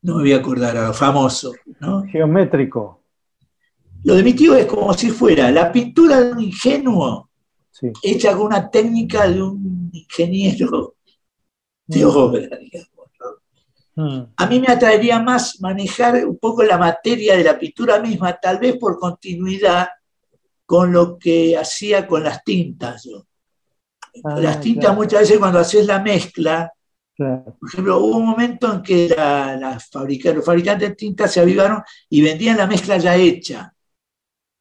[0.00, 2.04] no me voy a acordar ahora, famoso, ¿no?
[2.04, 3.02] Geométrico.
[4.04, 7.28] Lo de mi tío es como si fuera la pintura de un ingenuo
[7.70, 7.92] Sí.
[8.02, 10.96] hecha con una técnica de un ingeniero
[11.86, 12.88] de obra, digamos.
[13.94, 14.32] Mm.
[14.36, 18.58] A mí me atraería más manejar un poco la materia de la pintura misma, tal
[18.58, 19.88] vez por continuidad
[20.68, 23.04] con lo que hacía con las tintas.
[23.04, 23.26] yo.
[24.22, 24.96] Ah, las tintas claro.
[25.00, 26.70] muchas veces cuando haces la mezcla,
[27.16, 27.56] Claro.
[27.58, 31.82] por ejemplo, hubo un momento en que la- fabrica- los fabricantes de tintas se avivaron
[32.10, 33.72] y vendían la mezcla ya hecha.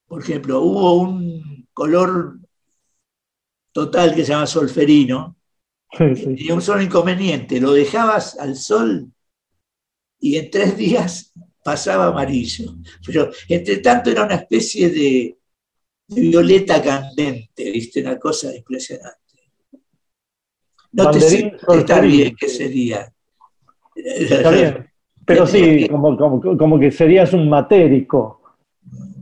[0.08, 2.40] Por ejemplo, hubo un color
[3.74, 5.36] total que se llama solferino,
[5.98, 6.24] Sí, sí.
[6.24, 9.12] tenía un solo inconveniente, lo dejabas al sol
[10.22, 11.34] y en tres días
[11.64, 12.76] pasaba amarillo.
[13.06, 15.38] Pero entre tanto era una especie de,
[16.08, 18.02] de violeta candente, ¿viste?
[18.02, 19.18] Una cosa impresionante.
[20.94, 22.08] No te sé solferino.
[22.08, 23.14] bien qué sería.
[23.96, 24.90] Está bien.
[25.26, 28.42] Pero sí, que- como, como, como que serías un matérico.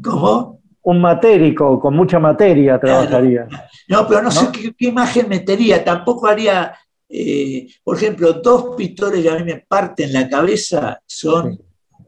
[0.03, 0.55] ¿Cómo?
[0.86, 3.47] un matérico con mucha materia trabajaría.
[3.88, 5.83] No, pero no, sé qué, qué, imagen metería.
[5.83, 6.75] Tampoco haría,
[7.09, 11.59] eh, por ejemplo, dos pintores que a mí me parten la cabeza son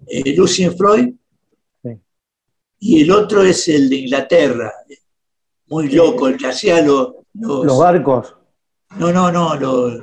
[0.06, 1.10] eh, Lucien Freud
[2.80, 4.72] y el otro es el de Inglaterra,
[5.68, 8.36] muy loco, el que hacía los, los, barcos.
[8.98, 10.02] No, no, no, los,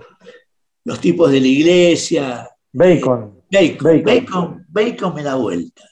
[0.85, 2.51] los tipos de la iglesia.
[2.73, 3.43] Bacon.
[3.51, 5.83] Bacon, Bacon, Bacon, me da vuelta.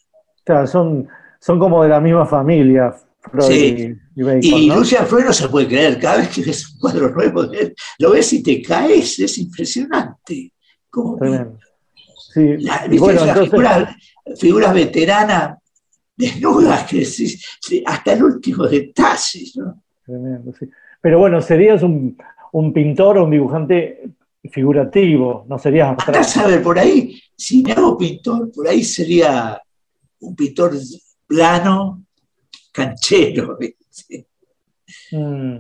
[0.45, 1.09] Claro, son,
[1.41, 2.95] son como de la misma familia.
[3.21, 3.95] Freud sí.
[4.17, 4.77] y, Bacon, y ¿no?
[4.77, 7.75] Lucian Freud no se puede creer, cada vez que ves un cuadro nuevo de él,
[8.01, 10.53] lo ves y te caes, es impresionante.
[10.91, 11.17] Como
[12.35, 12.57] sí.
[12.99, 13.49] Bueno, entonces...
[13.49, 13.97] figuras,
[14.37, 15.62] figuras veteranas
[16.17, 17.07] desnudas, que
[17.87, 19.45] hasta el último detalle.
[19.57, 19.83] ¿no?
[20.05, 20.69] Tremendo, sí.
[21.01, 22.17] Pero bueno, serías un,
[22.53, 24.11] un, pintor o un dibujante
[24.51, 26.25] figurativo, no serías abstracto.
[26.25, 29.61] Sabe, por ahí, si me hago pintor, por ahí sería
[30.21, 30.73] un pintor
[31.27, 32.05] plano,
[32.73, 33.59] canchero.
[33.91, 34.27] ¿sí?
[35.13, 35.57] Mm.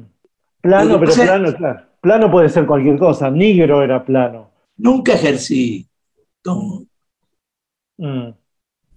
[0.60, 1.86] Plano, pero sea, plano, claro.
[2.00, 3.30] Plano puede ser cualquier cosa.
[3.30, 4.50] Negro era plano.
[4.76, 5.88] Nunca ejercí.
[6.42, 6.84] ¿Cómo?
[7.98, 8.30] Mm.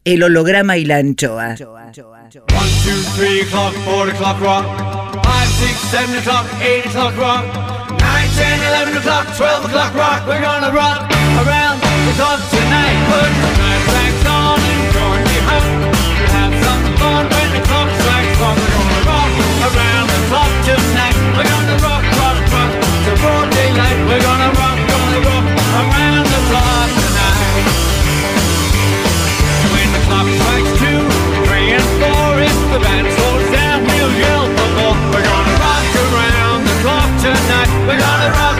[0.06, 1.56] El holograma y la anchoa.
[25.56, 26.24] 1,
[32.76, 32.82] the
[33.88, 34.97] we'll yell for more.
[35.13, 37.69] We're gonna rock around the clock tonight.
[37.88, 38.55] We're gonna rock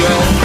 [0.00, 0.39] girl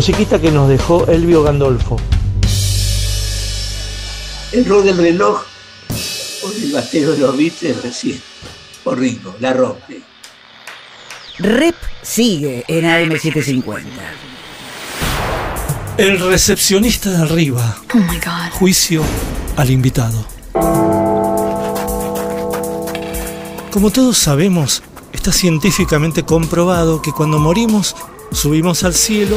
[0.00, 1.98] Musiquita que nos dejó Elvio Gandolfo.
[4.50, 5.42] El rol del reloj
[6.40, 8.18] por el batero de los Beatles recién.
[8.82, 10.00] Por Ringo, la rompe.
[11.38, 13.84] Rep sigue en AM750.
[15.98, 17.76] El recepcionista de arriba.
[17.94, 18.52] Oh my God.
[18.52, 19.02] Juicio
[19.58, 20.24] al invitado.
[23.70, 24.82] Como todos sabemos,
[25.12, 27.94] está científicamente comprobado que cuando morimos,
[28.32, 29.36] subimos al cielo,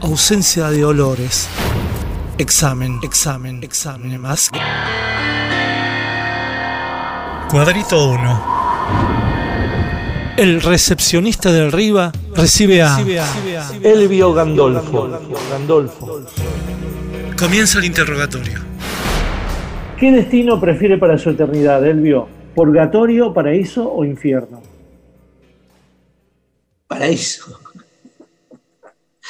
[0.00, 1.48] ausencia de olores.
[2.38, 4.50] Examen, examen, examen más.
[7.50, 8.56] Cuadrito 1.
[10.36, 12.98] El recepcionista de arriba recibe a
[13.82, 15.08] Elvio Gandolfo.
[15.50, 16.20] Gandolfo.
[17.38, 18.60] Comienza el interrogatorio.
[19.98, 22.28] ¿Qué destino prefiere para su eternidad, Elvio?
[22.54, 24.62] ¿Purgatorio, paraíso o infierno?
[26.86, 27.65] Paraíso.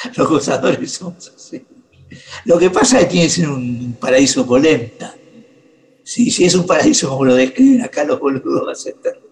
[0.17, 1.65] Los gozadores somos así.
[2.45, 5.13] Lo que pasa es que tiene que ser un paraíso polenta.
[6.03, 9.27] Si, si es un paraíso como lo describen acá los boludos, va a ser terrible.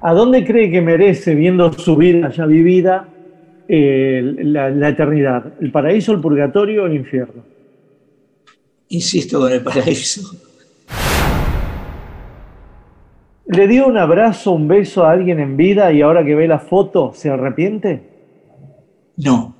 [0.00, 3.08] ¿A dónde cree que merece, viendo su vida ya vivida,
[3.66, 5.54] eh, la, la eternidad?
[5.60, 7.42] ¿El paraíso, el purgatorio o el infierno?
[8.88, 10.30] Insisto con el paraíso.
[13.46, 16.58] ¿Le dio un abrazo, un beso a alguien en vida y ahora que ve la
[16.58, 18.17] foto se arrepiente?
[19.18, 19.52] No.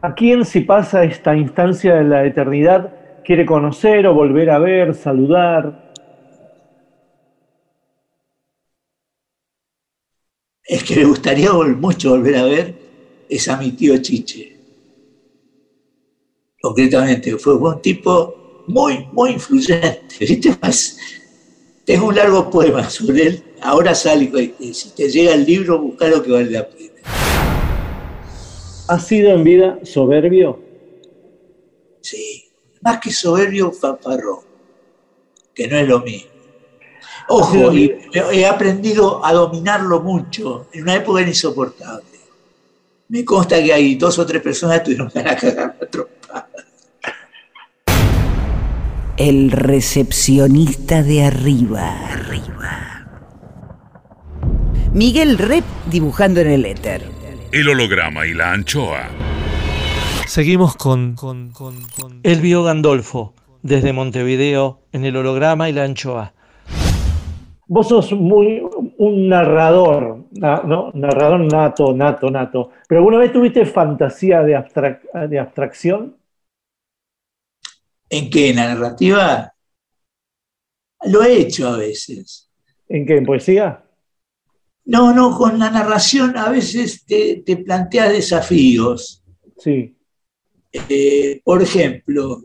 [0.00, 2.92] ¿A quién si pasa esta instancia de la eternidad
[3.24, 5.90] quiere conocer o volver a ver, saludar?
[10.64, 12.74] Es que me gustaría mucho volver a ver
[13.28, 14.56] es a mi tío Chiche.
[16.62, 18.34] Concretamente, fue un tipo
[18.66, 19.98] muy, muy influyente.
[20.20, 20.56] ¿viste?
[20.62, 20.96] Más-
[21.84, 23.44] Tengo un largo poema sobre él.
[23.62, 24.30] Ahora sale,
[24.72, 26.89] si te llega el libro, busca lo que vale la pena.
[28.90, 30.58] ¿Ha sido en vida soberbio?
[32.00, 32.50] Sí,
[32.80, 34.40] más que soberbio, fanfarrón,
[35.54, 36.30] que no es lo mismo.
[37.28, 40.66] Ojo, y he aprendido a dominarlo mucho.
[40.72, 42.18] En una época era insoportable.
[43.06, 46.48] Me consta que hay dos o tres personas que tuvieron que cagar la trompa.
[49.16, 51.94] El recepcionista de arriba.
[54.92, 57.19] Miguel Rep dibujando en el éter.
[57.52, 59.08] El holograma y la anchoa.
[60.26, 61.16] Seguimos con,
[62.22, 66.32] Elvio Gandolfo, desde Montevideo, en el holograma y la anchoa.
[67.66, 68.62] Vos sos muy
[68.98, 70.90] un narrador, na- ¿no?
[70.94, 72.70] narrador nato, nato, nato.
[72.88, 76.16] ¿Pero alguna vez tuviste fantasía de, abstrac- de abstracción?
[78.08, 78.50] ¿En qué?
[78.50, 79.52] ¿En la narrativa?
[81.06, 82.48] Lo he hecho a veces.
[82.88, 83.16] ¿En qué?
[83.16, 83.84] ¿En poesía?
[84.90, 89.22] No, no, con la narración a veces te, te planteas desafíos.
[89.56, 89.96] Sí,
[90.72, 92.42] Eh, por ejemplo,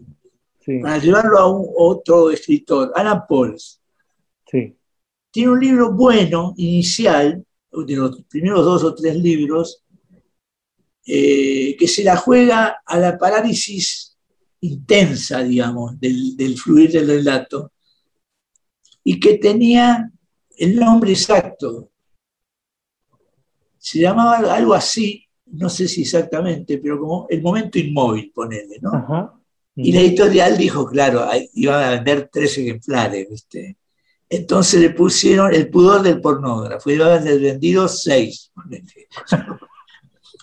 [0.64, 3.82] sí, para llevarlo a un, otro escritor, Alan Pauls,
[4.52, 4.76] sí.
[5.32, 9.84] tiene un libro bueno, inicial, de los primeros dos o tres libros,
[11.08, 14.18] eh, que se la juega a la parálisis
[14.62, 17.72] intensa, digamos, del, del fluir del relato,
[19.04, 20.12] y que tenía
[20.58, 21.90] el nombre exacto.
[23.86, 28.90] Se llamaba algo así, no sé si exactamente, pero como el momento inmóvil, ponele, ¿no?
[28.92, 29.34] Ajá.
[29.76, 33.78] Y la editorial dijo, claro, iban a vender tres ejemplares, ¿viste?
[34.28, 38.52] Entonces le pusieron el pudor del pornógrafo, iban a haber vendido seis.
[38.56, 39.08] ponele.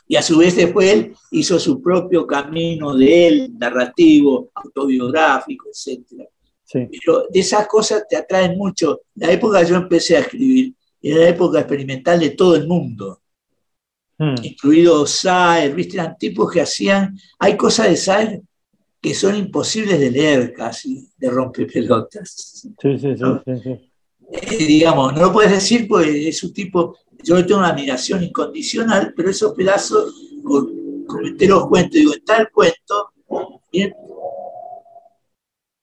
[0.07, 6.29] Y a su vez después él hizo su propio camino de él, narrativo, autobiográfico, etc.
[6.63, 6.87] Sí.
[6.93, 9.01] Pero de esas cosas te atraen mucho.
[9.15, 13.22] La época que yo empecé a escribir era la época experimental de todo el mundo
[14.23, 14.37] Mm.
[14.45, 15.97] incluido Saer, ¿viste?
[15.97, 18.43] Eran tipos que hacían, hay cosas de Saer
[19.01, 22.69] que son imposibles de leer casi, de rompepelotas.
[22.81, 23.91] Sí, sí, sí, sí, sí.
[24.31, 28.23] Eh, digamos, no lo puedes decir porque es un tipo, yo le tengo una admiración
[28.23, 33.13] incondicional, pero esos pedazos, con, con te los cuento, digo, en tal cuento,
[33.73, 33.93] bien,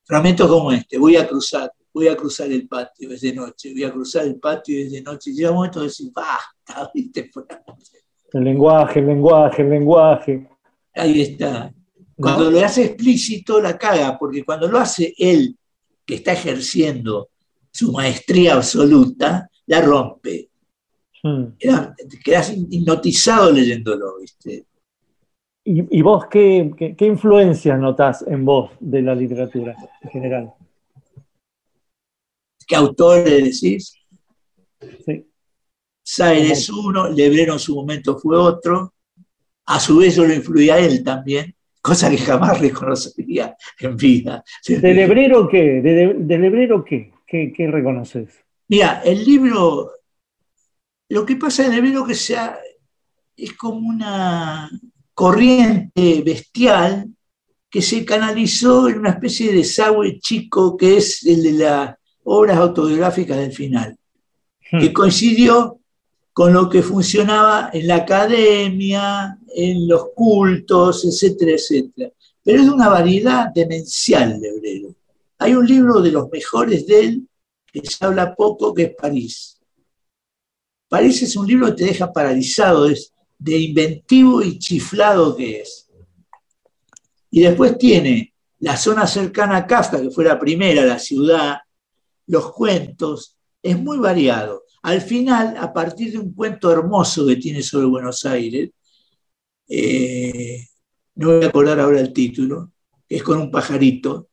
[0.05, 3.83] fragmentos como este, voy a cruzar, voy a cruzar el patio, es de noche, voy
[3.83, 7.29] a cruzar el patio, es de noche, y llega un momento de decir, basta, ¿viste?
[7.33, 8.08] Por la noche.
[8.33, 10.49] El lenguaje, el lenguaje, el lenguaje.
[10.93, 11.73] Ahí está.
[12.15, 15.55] Cuando lo hace explícito, la caga, porque cuando lo hace él,
[16.05, 17.29] que está ejerciendo
[17.71, 20.49] su maestría absoluta, la rompe.
[21.23, 21.43] Mm.
[21.59, 24.65] Era- quedás hipnotizado leyéndolo, ¿viste?
[25.63, 30.53] ¿Y, y vos qué, qué, qué influencias notás en vos de la literatura en general?
[32.67, 33.93] ¿Qué autores decís?
[35.05, 35.28] Sí.
[36.11, 38.95] Saer es uno, Lebrero en su momento fue otro.
[39.67, 44.43] A su vez yo lo influía a él también, cosa que jamás reconocería en vida.
[44.67, 45.81] ¿De Lebrero qué?
[45.81, 47.13] ¿De, de- de Lebrero qué?
[47.27, 48.29] ¿Qué, qué reconoces?
[48.67, 49.91] Mira, el libro,
[51.09, 52.57] lo que pasa en el libro que sea,
[53.37, 54.67] es como una
[55.13, 57.07] corriente bestial
[57.69, 62.57] que se canalizó en una especie de desagüe chico que es el de las obras
[62.57, 63.95] autobiográficas del final,
[64.71, 65.78] que coincidió
[66.39, 72.13] con lo que funcionaba en la academia, en los cultos, etcétera, etcétera.
[72.41, 74.95] Pero es una variedad demencial de Lebrero.
[75.37, 77.27] Hay un libro de los mejores de él
[77.73, 79.59] que se habla poco, que es París.
[80.87, 85.89] París es un libro que te deja paralizado, es de inventivo y chiflado que es.
[87.31, 91.57] Y después tiene la zona cercana a Kafka, que fue la primera, la ciudad,
[92.27, 94.68] los cuentos, es muy variado.
[94.83, 98.71] Al final, a partir de un cuento hermoso que tiene sobre Buenos Aires,
[99.67, 100.65] eh,
[101.15, 102.71] no voy a acordar ahora el título,
[103.07, 104.29] que es con un pajarito,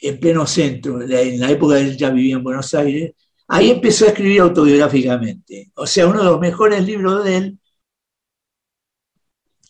[0.00, 3.12] en pleno centro, en la época él ya vivía en Buenos Aires,
[3.48, 5.70] ahí empezó a escribir autobiográficamente.
[5.74, 7.58] O sea, uno de los mejores libros de él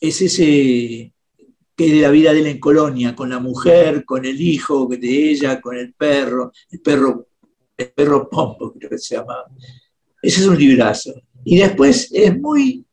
[0.00, 1.12] es ese
[1.76, 4.86] que es de la vida de él en Colonia, con la mujer, con el hijo
[4.86, 7.28] de ella, con el perro, el perro,
[7.82, 9.46] el perro Pompo, creo que se llamaba.
[10.22, 11.12] Ese es un librazo.
[11.44, 12.84] Y después es muy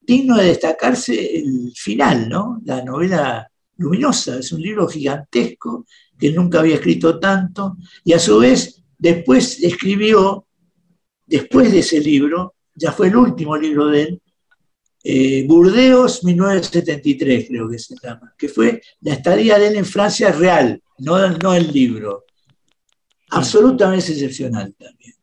[0.00, 2.60] digno de destacarse el final, ¿no?
[2.64, 5.86] La novela luminosa, es un libro gigantesco
[6.18, 10.46] que nunca había escrito tanto, y a su vez después escribió,
[11.26, 14.22] después de ese libro, ya fue el último libro de él,
[15.06, 20.32] eh, Burdeos 1973 creo que se llama, que fue la estadía de él en Francia
[20.32, 22.24] real, no, no el libro.
[23.34, 25.14] Absolutamente excepcional también.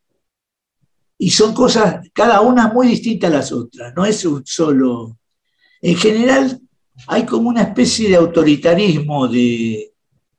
[1.18, 5.18] Y son cosas, cada una muy distinta a las otras, no es un solo...
[5.82, 6.60] En general
[7.08, 9.94] hay como una especie de autoritarismo de,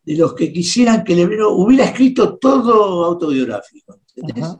[0.04, 4.00] de los que quisieran que Lebrero hubiera escrito todo autobiográfico.
[4.14, 4.56] ¿entendés?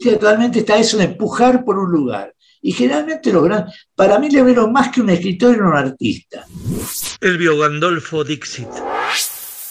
[0.00, 2.34] Sí, actualmente está eso de empujar por un lugar.
[2.60, 3.74] Y generalmente los grandes.
[3.94, 6.44] Para mí, Lebrero, más que un escritor, era un artista.
[7.20, 8.68] Elvio Gandolfo Dixit.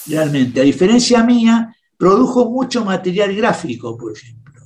[0.07, 0.59] Realmente.
[0.59, 4.59] A diferencia mía, produjo mucho material gráfico, por ejemplo.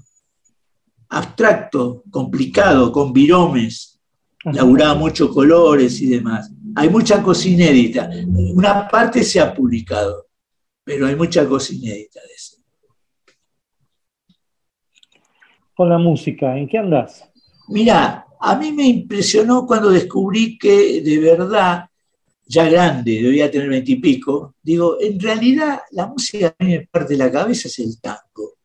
[1.09, 3.99] Abstracto, complicado, con viromes.
[4.45, 6.49] Laburaba muchos colores y demás.
[6.77, 8.09] Hay mucha cosa inédita.
[8.53, 10.27] Una parte se ha publicado,
[10.81, 12.55] pero hay mucha cosa inédita de eso.
[15.75, 17.29] Con la música, ¿en qué andas?
[17.67, 21.89] Mira, a mí me impresionó cuando descubrí que de verdad,
[22.45, 27.13] ya grande, debía tener veintipico, digo, en realidad la música que a mí me parte
[27.13, 28.55] de la cabeza es el tango.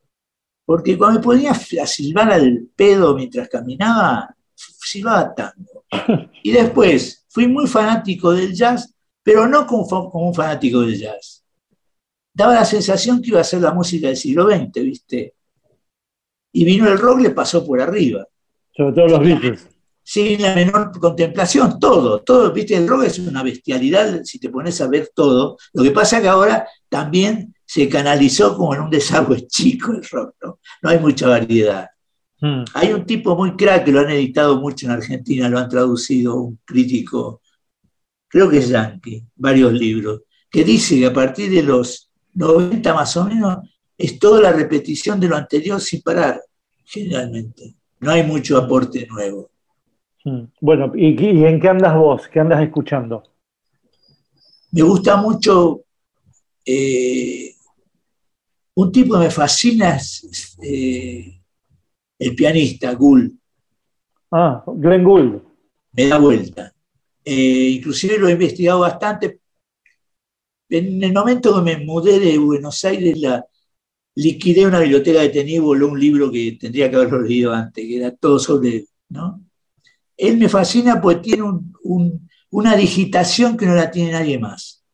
[0.65, 5.85] Porque cuando me ponía a silbar al pedo mientras caminaba, silbaba tango.
[6.43, 11.45] Y después fui muy fanático del jazz, pero no como, como un fanático del jazz.
[12.33, 15.35] Daba la sensación que iba a ser la música del siglo XX, ¿viste?
[16.53, 18.27] Y vino el rock, le pasó por arriba.
[18.75, 19.69] Sobre todo los Beatles.
[20.03, 24.81] Sin la menor contemplación, todo, todo, viste, el rock es una bestialidad si te pones
[24.81, 25.57] a ver todo.
[25.73, 30.35] Lo que pasa que ahora también se canalizó como en un desagüe chico el rock,
[30.43, 30.59] ¿no?
[30.83, 31.89] No hay mucha variedad.
[32.41, 32.65] Mm.
[32.75, 36.37] Hay un tipo muy crack que lo han editado mucho en Argentina, lo han traducido
[36.37, 37.43] un crítico,
[38.29, 43.17] creo que es yankee, varios libros, que dice que a partir de los 90 más
[43.17, 43.59] o menos
[43.97, 46.41] es toda la repetición de lo anterior sin parar,
[46.85, 47.75] generalmente.
[48.01, 49.50] No hay mucho aporte nuevo.
[50.25, 50.45] Mm.
[50.61, 52.29] Bueno, ¿y, y en qué andas vos?
[52.29, 53.23] ¿Qué andas escuchando?
[54.73, 55.85] Me gusta mucho
[56.65, 57.55] eh,
[58.75, 61.41] un tipo que me fascina es eh,
[62.19, 63.33] el pianista Gould.
[64.31, 65.43] Ah, Glenn Gould.
[65.93, 66.73] Me da vuelta.
[67.25, 69.41] Eh, inclusive lo he investigado bastante.
[70.69, 73.45] En el momento que me mudé de Buenos Aires, la,
[74.15, 77.85] liquidé una biblioteca de tenía y voló un libro que tendría que haberlo leído antes,
[77.85, 78.87] que era todo sobre.
[79.09, 79.45] ¿no?
[80.21, 84.85] Él me fascina porque tiene un- un- una digitación que no la tiene nadie más.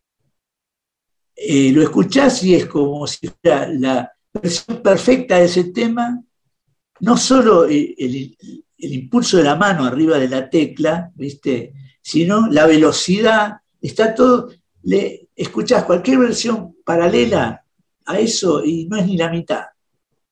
[1.35, 6.23] Eh, lo escuchás y es como si fuera la versión perfecta de ese tema,
[7.01, 8.39] no solo el, el-
[8.79, 11.73] el impulso de la mano arriba de la tecla, ¿viste?
[12.03, 14.51] sino la velocidad, está todo,
[14.85, 17.65] le escuchás cualquier versión paralela
[18.05, 19.65] a eso y no es ni la mitad.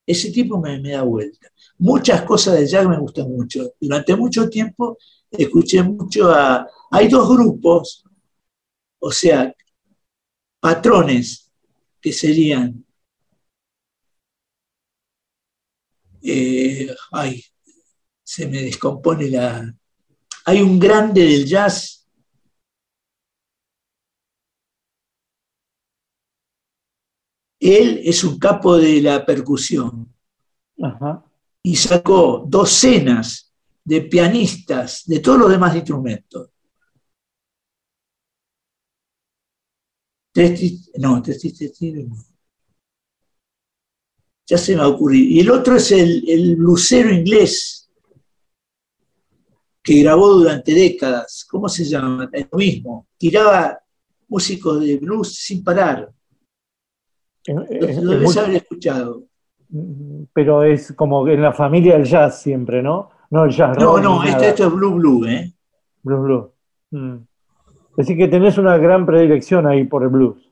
[0.06, 1.48] Ese tipo me, me da vuelta.
[1.78, 3.72] Muchas cosas de jazz me gustan mucho.
[3.80, 4.98] Durante mucho tiempo
[5.30, 6.66] escuché mucho a...
[6.90, 8.04] Hay dos grupos,
[9.00, 9.52] o sea,
[10.60, 11.50] patrones
[12.00, 12.84] que serían...
[16.22, 17.42] eh, ay,
[18.22, 19.74] se me descompone la...
[20.46, 22.04] Hay un grande del jazz
[27.60, 30.14] Él es un capo de la percusión
[30.82, 31.23] Ajá.
[31.66, 33.52] Y sacó docenas
[33.84, 36.50] de pianistas de todos los demás instrumentos.
[40.98, 41.22] No.
[44.46, 45.30] Ya se me va a ocurrir.
[45.30, 47.88] Y el otro es el, el blusero inglés
[49.82, 51.46] que grabó durante décadas.
[51.48, 52.28] ¿Cómo se llama?
[52.32, 53.06] Es lo mismo.
[53.16, 53.78] Tiraba
[54.28, 56.12] músicos de blues sin parar.
[57.46, 59.28] Lo, es- lo es debes haber escuchado.
[60.32, 63.10] Pero es como en la familia del jazz siempre, ¿no?
[63.30, 65.52] No el jazz No, rock no, esto, es Blue Blue, ¿eh?
[66.02, 66.44] Blues, blues.
[66.90, 67.16] Mm.
[67.96, 70.50] Decir, que tenés una gran predilección ahí por el blues.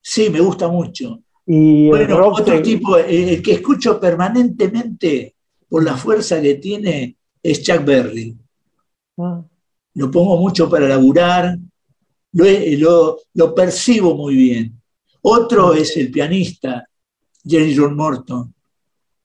[0.00, 1.20] Sí, me gusta mucho.
[1.46, 5.34] Y Bueno, rock otro te- tipo, eh, el que escucho permanentemente
[5.68, 8.36] por la fuerza que tiene es Chuck Berry.
[9.18, 9.42] Ah,
[9.94, 11.56] Lo pongo mucho para laburar,
[12.32, 12.44] lo,
[12.78, 14.80] lo- lo percibo muy bien.
[15.22, 16.86] Otro es el pianista
[17.46, 18.52] Jerry John Morton.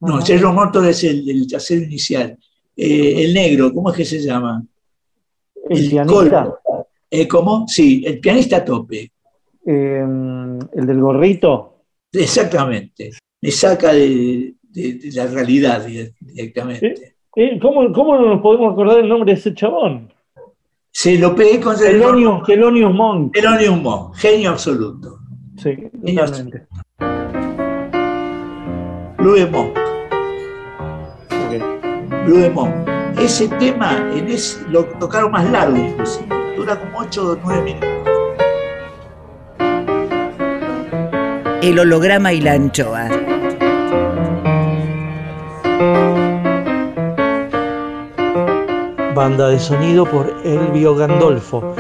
[0.02, 0.22] No.
[0.22, 2.38] Jerry John Morton es el, el tercero inicial.
[2.76, 4.64] Eh, el negro, ¿cómo es que se llama?
[5.70, 6.54] El, El pianista,
[7.10, 7.66] Eh, ¿Cómo?
[7.68, 9.12] Sí, el pianista a tope.
[9.66, 10.06] eh,
[10.74, 11.84] el del gorrito.
[12.12, 13.12] Exactamente.
[13.42, 17.16] Me saca de, de- de la realidad dire- directamente.
[17.36, 20.12] Eh, ¿cómo, ¿Cómo no nos podemos acordar el nombre de ese chabón?
[20.92, 24.16] Se lo pegué con Jerry John Thelonious, Thelonious Monk.
[24.18, 25.20] Genio absoluto.
[25.58, 25.76] Sí,
[26.16, 26.68] totalmente.
[29.22, 29.78] Blue de Monk.
[31.30, 32.26] Ok.
[32.26, 32.74] Blue de Monk.
[33.20, 36.26] Ese tema en ese, lo tocaron más largo inclusive.
[36.58, 37.90] Dura como 8 o 9 minutos.
[41.62, 43.10] El holograma y la anchoa.
[49.14, 51.76] Banda de sonido por Elvio Gandolfo.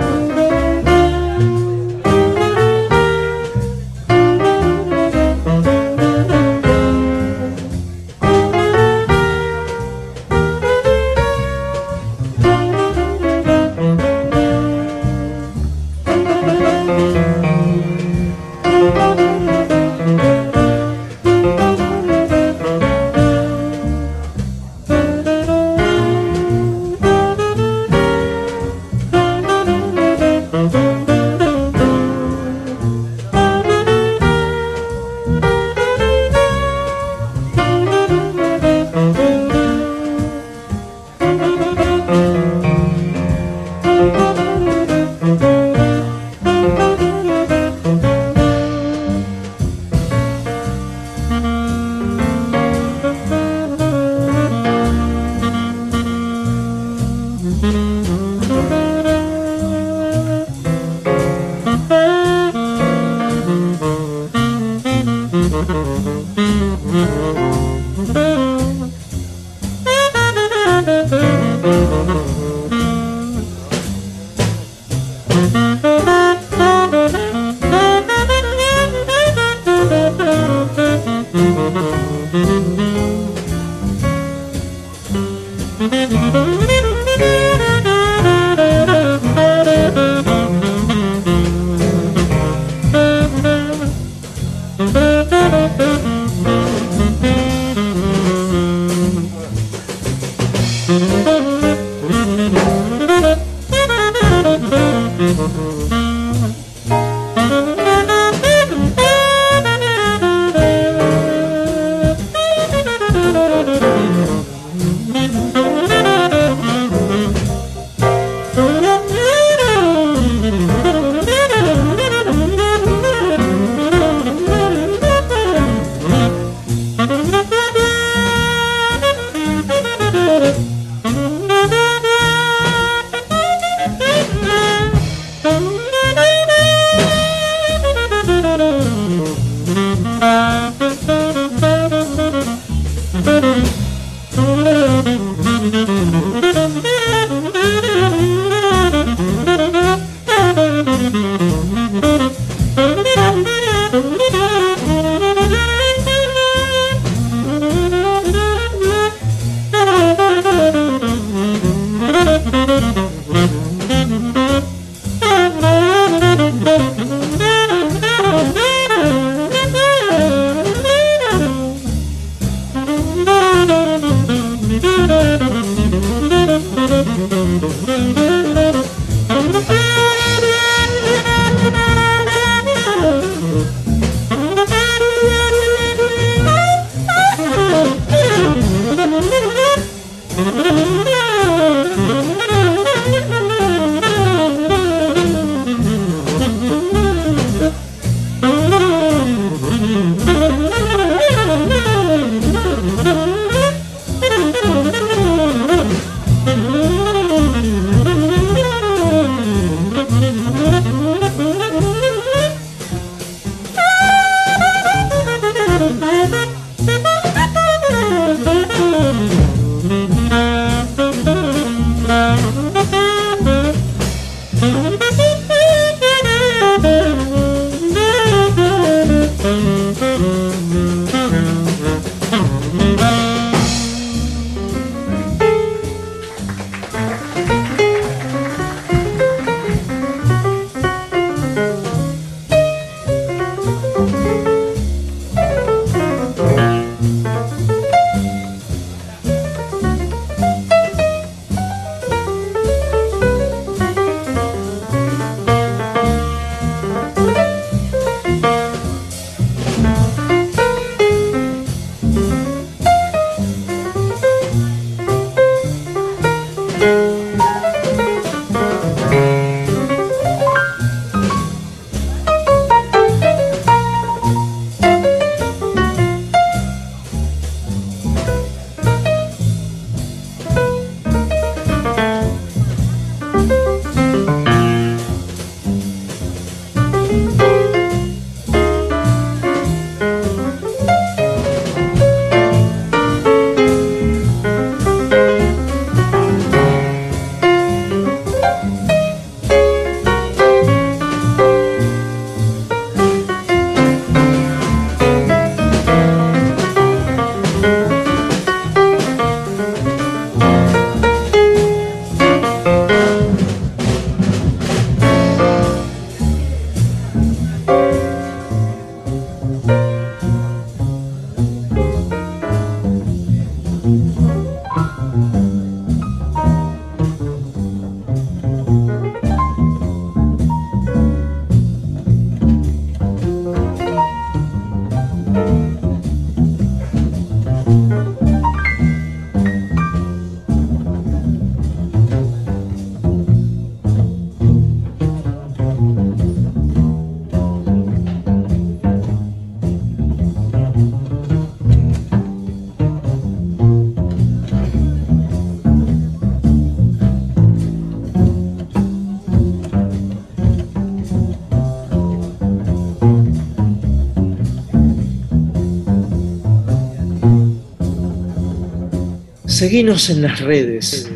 [369.61, 371.07] Seguinos en las redes.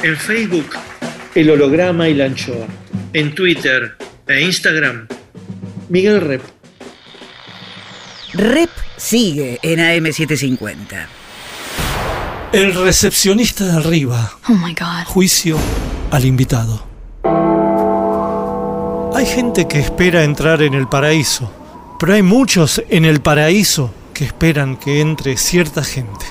[0.00, 0.76] En Facebook,
[1.34, 2.68] El Holograma y la Anchoa.
[3.12, 3.96] En Twitter
[4.28, 5.08] e Instagram,
[5.88, 6.40] Miguel Rep.
[8.34, 11.06] Rep sigue en AM750.
[12.52, 14.38] El recepcionista de arriba.
[14.48, 15.06] Oh my God.
[15.06, 15.58] Juicio
[16.12, 16.86] al invitado.
[19.16, 21.52] Hay gente que espera entrar en el paraíso,
[21.98, 26.24] pero hay muchos en el paraíso que esperan que entre cierta gente.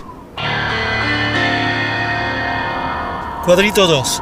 [3.45, 4.21] Cuadrito 2.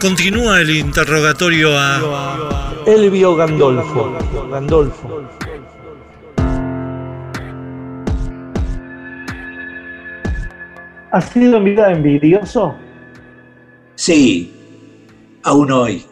[0.00, 2.72] Continúa el interrogatorio a...
[2.86, 4.18] Elvio Gandolfo.
[4.50, 5.22] Gandolfo.
[11.12, 12.74] ¿Has sido en vida envidioso?
[13.94, 14.52] Sí,
[15.44, 16.04] aún hoy.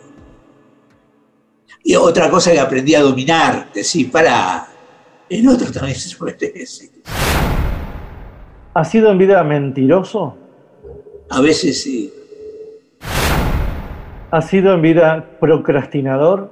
[1.82, 4.68] Y otra cosa que aprendí a dominar, decir, para,
[5.28, 6.10] en otro también se
[6.52, 6.90] decir.
[8.80, 10.38] ¿Has sido en vida mentiroso?
[11.28, 12.10] A veces sí.
[14.30, 16.50] ¿Has sido en vida procrastinador?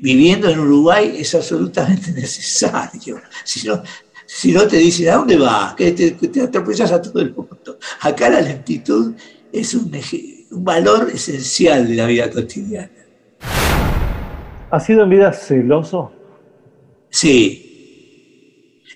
[0.00, 3.20] Viviendo en Uruguay es absolutamente necesario.
[3.44, 3.82] Si no,
[4.24, 5.74] si no te dicen, ¿a dónde vas?
[5.74, 7.78] Que te, te atropellas a todo el mundo.
[8.00, 9.12] Acá la lentitud
[9.52, 9.92] es un,
[10.50, 12.88] un valor esencial de la vida cotidiana.
[14.70, 16.10] ¿Has sido en vida celoso?
[17.10, 17.63] Sí.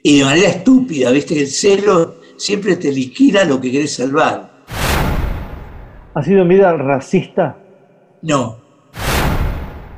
[0.03, 1.39] Y de manera estúpida, ¿viste?
[1.41, 4.51] El celo siempre te liquida lo que querés salvar.
[6.15, 7.57] ¿Has sido en vida racista?
[8.23, 8.59] No,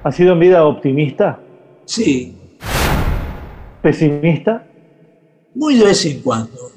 [0.03, 1.39] ¿Has sido en vida optimista?
[1.85, 2.37] sí,
[3.83, 4.67] ¿Pesimista?
[5.55, 6.71] muy de vez en cuando.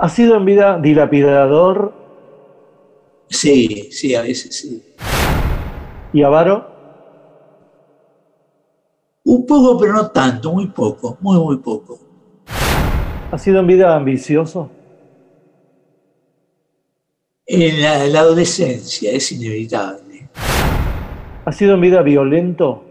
[0.00, 1.92] ¿Has sido en vida dilapidador
[3.28, 4.82] Sí, sí, a veces sí.
[6.12, 6.75] y avaro?
[9.28, 11.98] Un poco, pero no tanto, muy poco, muy, muy poco.
[13.32, 14.70] ¿Has sido en vida ambicioso?
[17.44, 20.28] En la, en la adolescencia es inevitable.
[21.44, 22.84] ¿Has sido en vida violento?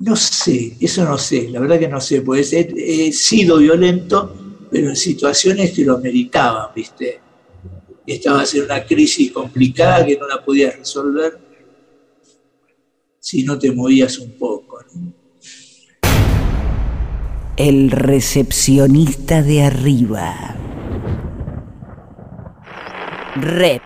[0.00, 4.36] No sé, eso no sé, la verdad que no sé, pues he, he sido violento,
[4.70, 7.18] pero en situaciones que lo meritaban, ¿viste?
[8.06, 11.51] Estabas en una crisis complicada que no la podías resolver
[13.22, 14.80] si no te movías un poco.
[14.94, 15.12] ¿no?
[17.56, 20.56] El recepcionista de arriba.
[23.36, 23.82] Rep.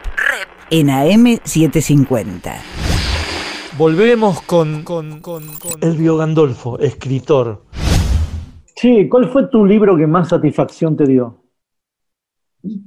[0.70, 2.56] En AM750.
[3.76, 7.66] Volvemos con, con, con, con- Elvio Gandolfo, escritor.
[8.74, 11.44] Sí, ¿cuál fue tu libro que más satisfacción te dio?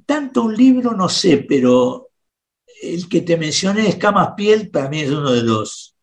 [0.05, 2.09] Tanto un libro no sé, pero
[2.81, 5.95] el que te mencioné, Escamas Piel, para mí es uno de los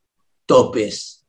[0.47, 1.27] topes.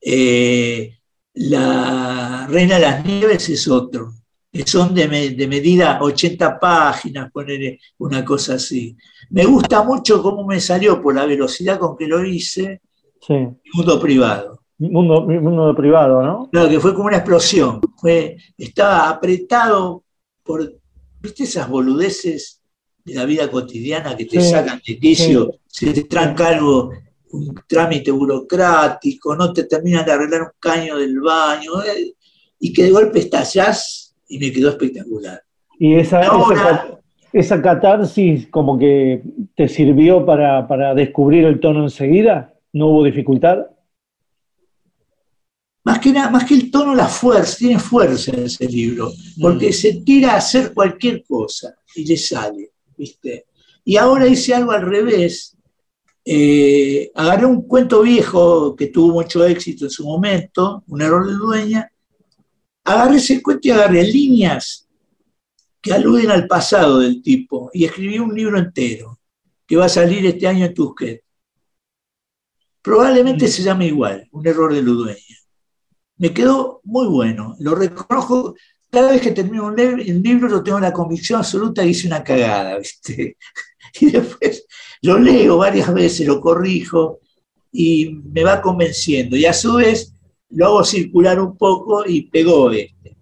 [0.00, 0.98] Eh,
[1.34, 4.12] la Reina de las Nieves es otro,
[4.52, 8.96] que son de, medida 80 páginas, poner una cosa así.
[9.30, 12.82] Me gusta mucho cómo me salió por la velocidad con que lo hice,
[13.20, 13.48] sí.
[13.74, 14.62] Mundo Privado.
[14.90, 16.48] Mundo, mundo privado, ¿no?
[16.50, 17.80] Claro, que fue como una explosión.
[17.96, 20.02] Fue, estaba apretado
[20.42, 20.80] por,
[21.20, 22.60] ¿viste esas boludeces
[23.04, 25.60] de la vida cotidiana que te sacan de quicio?
[25.68, 26.90] Se te tranca algo
[27.32, 32.14] un trámite burocrático, no te terminan de arreglar un caño del baño, eh,
[32.58, 35.42] y que de golpe estallás y me quedó espectacular.
[35.78, 36.20] Y esa,
[37.32, 39.22] esa, catarsis como que
[39.56, 43.66] te sirvió para, descubrir el tono enseguida, ¿no hubo dificultad?
[45.84, 49.10] Más que, nada, más que el tono, la fuerza, tiene fuerza en ese libro,
[49.40, 49.72] porque mm.
[49.72, 53.46] se tira a hacer cualquier cosa y le sale, ¿viste?
[53.84, 55.56] Y ahora hice algo al revés,
[56.24, 61.34] eh, agarré un cuento viejo que tuvo mucho éxito en su momento, Un error de
[61.34, 61.92] dueña,
[62.84, 64.88] agarré ese cuento y agarré líneas
[65.80, 69.18] que aluden al pasado del tipo y escribí un libro entero
[69.66, 71.24] que va a salir este año en Tusquet.
[72.80, 75.36] Probablemente se llame igual, Un error de Ludueña.
[76.18, 78.54] Me quedó muy bueno, lo reconozco.
[78.90, 79.76] Cada vez que termino un
[80.22, 83.36] libro, yo tengo la convicción absoluta que hice una cagada, ¿viste?
[84.00, 84.66] Y después
[85.02, 87.20] lo leo varias veces, lo corrijo
[87.72, 89.36] y me va convenciendo.
[89.36, 90.14] Y a su vez
[90.50, 93.16] lo hago circular un poco y pegó este.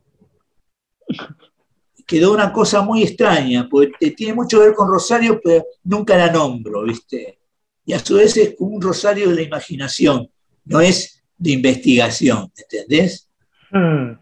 [2.07, 6.31] Quedó una cosa muy extraña, porque tiene mucho que ver con Rosario, pero nunca la
[6.31, 7.39] nombro, ¿viste?
[7.85, 10.29] Y a su vez es como un Rosario de la imaginación,
[10.65, 13.29] no es de investigación, ¿entendés?
[13.71, 14.19] Hmm.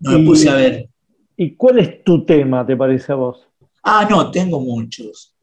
[0.00, 0.88] No me puse a ver.
[1.36, 3.48] ¿Y cuál es tu tema, te parece a vos?
[3.82, 5.34] Ah, no, tengo muchos.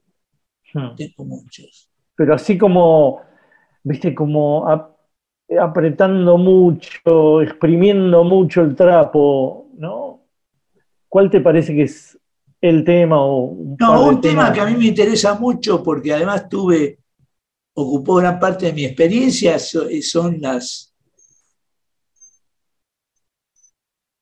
[0.78, 0.96] Hmm.
[0.96, 1.90] Tengo muchos.
[2.16, 3.22] Pero así como,
[3.84, 4.66] viste, como
[5.60, 10.26] apretando mucho, exprimiendo mucho el trapo, ¿no?
[11.08, 12.18] ¿Cuál te parece que es
[12.62, 13.20] el tema?
[13.22, 17.00] O un no, un tema que a mí me interesa mucho porque además tuve,
[17.74, 20.94] ocupó gran parte de mi experiencia, son las,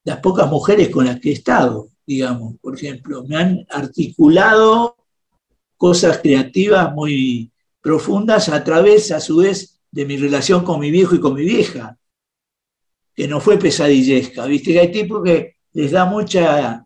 [0.03, 4.95] las pocas mujeres con las que he estado, digamos, por ejemplo, me han articulado
[5.77, 11.15] cosas creativas muy profundas a través, a su vez, de mi relación con mi viejo
[11.15, 11.97] y con mi vieja,
[13.13, 14.45] que no fue pesadillesca.
[14.45, 16.85] Viste que hay tipos que les da mucha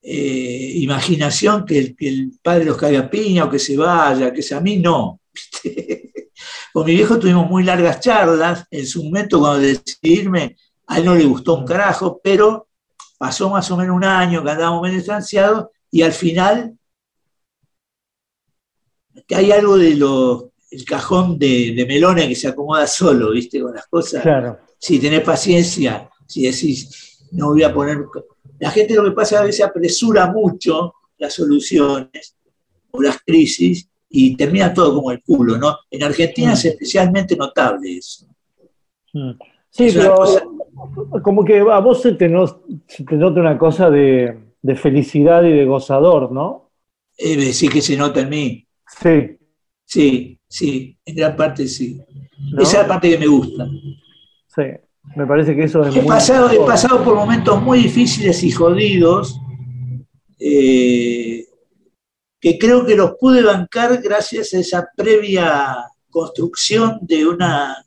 [0.00, 4.60] eh, imaginación que el, padre los caiga piña o que se vaya, que sea a
[4.60, 5.20] mí no.
[6.72, 8.64] Con mi viejo tuvimos muy largas charlas.
[8.70, 12.68] En su momento, cuando decidí irme, a él no le gustó un carajo, pero
[13.18, 16.77] pasó más o menos un año que andábamos medio distanciados y al final
[19.30, 23.60] hay algo de lo, el cajón de, de Melone que se acomoda solo, ¿viste?
[23.60, 24.22] Con las cosas.
[24.22, 24.58] Claro.
[24.78, 27.98] Si tenés paciencia, si decís, no voy a poner.
[28.58, 32.36] La gente lo que pasa a veces apresura mucho las soluciones
[32.90, 35.76] o las crisis y termina todo como el culo, ¿no?
[35.90, 36.68] En Argentina es mm.
[36.68, 38.26] especialmente notable eso.
[39.12, 39.32] Mm.
[39.70, 40.16] Sí, pero
[41.22, 44.38] como que a vos se te, nota una cosa de,
[44.76, 46.70] felicidad y de gozador, ¿no?
[47.16, 48.67] Eh, sí que se nota en mí.
[49.00, 49.38] Sí.
[49.84, 51.98] Sí, sí, en gran parte sí.
[52.58, 53.66] Esa es la parte que me gusta.
[54.54, 54.62] Sí,
[55.16, 59.40] me parece que eso es he Pasado, he pasado por momentos muy difíciles y jodidos,
[60.38, 61.46] eh,
[62.40, 65.76] que creo que los pude bancar gracias a esa previa
[66.10, 67.82] construcción de una,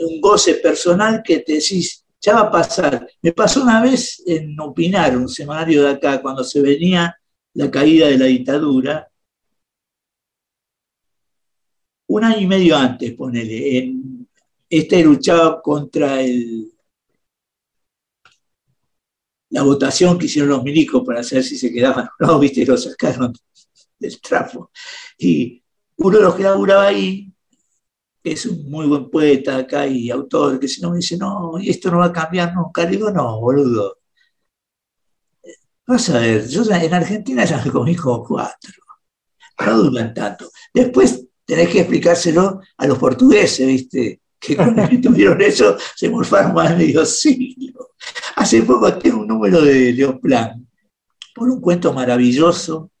[0.00, 3.06] un goce personal que te decís, ya va a pasar.
[3.22, 7.16] Me pasó una vez en Opinar, un semanario de acá, cuando se venía
[7.54, 9.08] la caída de la dictadura,
[12.08, 13.94] un año y medio antes, ponele,
[14.68, 16.18] este luchaba contra
[19.50, 22.76] la votación que hicieron los milicos para saber si se quedaban o no, viste, lo
[22.76, 23.32] sacaron
[23.98, 24.70] del trapo.
[25.18, 25.62] Y
[25.96, 27.32] uno de los que laburaba ahí,
[28.22, 31.58] que es un muy buen poeta acá y autor, que si no me dice, no,
[31.58, 33.98] y esto no va a cambiar nunca, le no, boludo.
[35.86, 38.72] Vas a ver, yo en Argentina ya me comí como cuatro.
[39.64, 40.50] No duran tanto.
[40.72, 44.20] Después tenés que explicárselo a los portugueses, ¿viste?
[44.40, 47.94] Que cuando tuvieron eso se morfaron más medio siglo.
[48.36, 50.64] Hace poco tengo un número de Leoplan
[51.34, 52.92] por un cuento maravilloso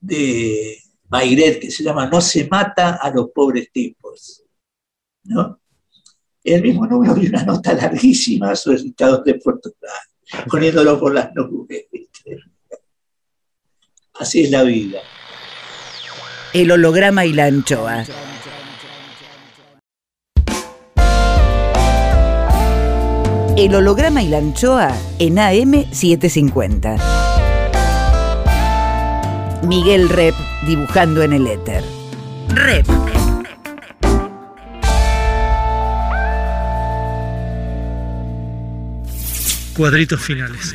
[0.00, 0.78] de
[1.10, 4.44] Maigret que se llama No se mata a los pobres tipos.
[5.24, 5.60] ¿no?
[6.42, 10.00] El mismo número y una nota larguísima sobre resultados de Portugal,
[10.50, 11.84] poniéndolo por las nubes.
[11.92, 12.38] ¿viste?
[14.14, 15.00] Así es la vida.
[16.54, 18.04] El holograma y la anchoa.
[23.56, 26.98] El holograma y la anchoa en AM750.
[29.64, 30.34] Miguel Rep
[30.66, 31.84] dibujando en el éter.
[32.48, 32.86] Rep.
[39.76, 40.74] Cuadritos finales.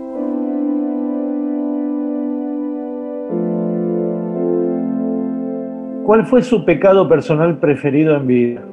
[6.11, 8.65] ¿Cuál fue su pecado personal preferido en vida?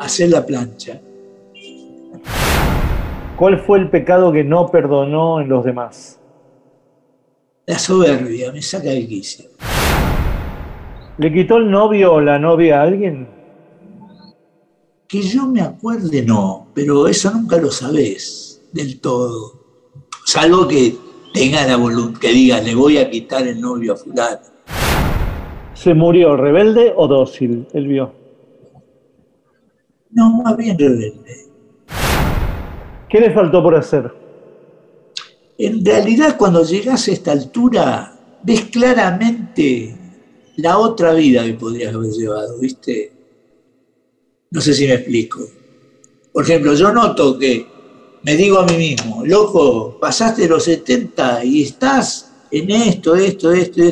[0.00, 1.00] Hacer la plancha.
[3.36, 6.18] ¿Cuál fue el pecado que no perdonó en los demás?
[7.66, 9.44] La soberbia me saca de quicio.
[11.18, 13.28] ¿Le quitó el novio o la novia a alguien?
[15.06, 19.52] Que yo me acuerde, no, pero eso nunca lo sabés del todo.
[20.24, 20.96] Salvo que
[21.32, 24.55] tenga la voluntad, que diga, le voy a quitar el novio a fulano.
[25.76, 27.66] ¿Se murió rebelde o dócil?
[27.74, 28.12] Él vio.
[30.10, 31.36] No, más bien rebelde.
[33.08, 34.10] ¿Qué le faltó por hacer?
[35.58, 39.94] En realidad, cuando llegas a esta altura, ves claramente
[40.56, 43.12] la otra vida que podrías haber llevado, ¿viste?
[44.50, 45.40] No sé si me explico.
[46.32, 47.66] Por ejemplo, yo noto que
[48.22, 53.82] me digo a mí mismo, loco, pasaste los 70 y estás en esto, esto, esto,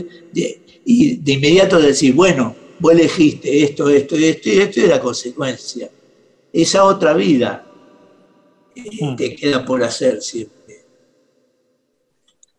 [0.84, 5.90] y de inmediato decir, bueno, vos elegiste esto, esto, esto y esto, y la consecuencia.
[6.52, 7.66] Esa otra vida
[8.76, 10.84] eh, te queda por hacer siempre.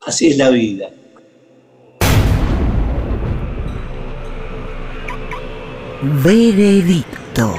[0.01, 0.91] Así es la vida.
[6.23, 7.53] Veredicto.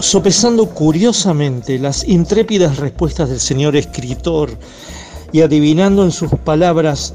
[0.00, 4.50] Sopesando curiosamente las intrépidas respuestas del señor escritor
[5.34, 7.12] y adivinando en sus palabras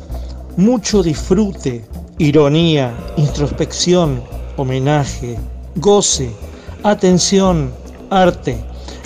[0.58, 1.86] mucho disfrute,
[2.18, 4.22] ironía, introspección,
[4.58, 5.40] homenaje,
[5.78, 6.30] goce,
[6.84, 7.72] atención,
[8.10, 8.62] arte,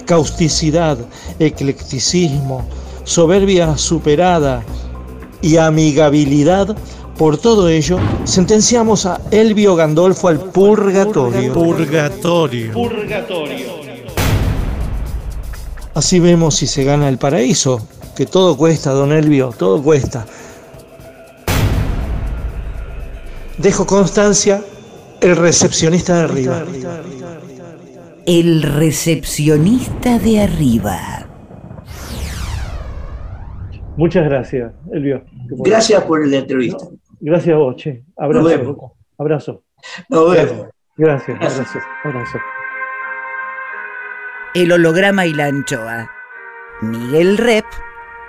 [0.07, 0.97] causticidad,
[1.37, 2.65] eclecticismo,
[3.03, 4.63] soberbia superada
[5.43, 6.75] y amigabilidad,
[7.15, 11.53] por todo ello, sentenciamos a Elvio Gandolfo al purgatorio.
[11.53, 12.73] Purgatorio.
[12.73, 13.67] Purgatorio.
[15.93, 17.79] Así vemos si se gana el paraíso,
[18.15, 20.25] que todo cuesta, don Elvio, todo cuesta.
[23.57, 24.61] Dejo constancia
[25.21, 26.63] el recepcionista de arriba.
[28.25, 31.27] El recepcionista de arriba.
[33.95, 35.23] Muchas gracias, Elvio.
[35.49, 36.85] Gracias por la entrevista.
[37.19, 38.03] Gracias a vos, che.
[38.17, 38.41] Abrazo.
[38.41, 38.91] Nos vemos.
[39.17, 39.63] Abrazo.
[40.09, 40.67] Nos vemos.
[40.97, 41.83] Gracias, gracias.
[42.03, 42.37] Abrazo.
[44.55, 46.09] El holograma y la anchoa.
[46.81, 47.65] Miguel Rep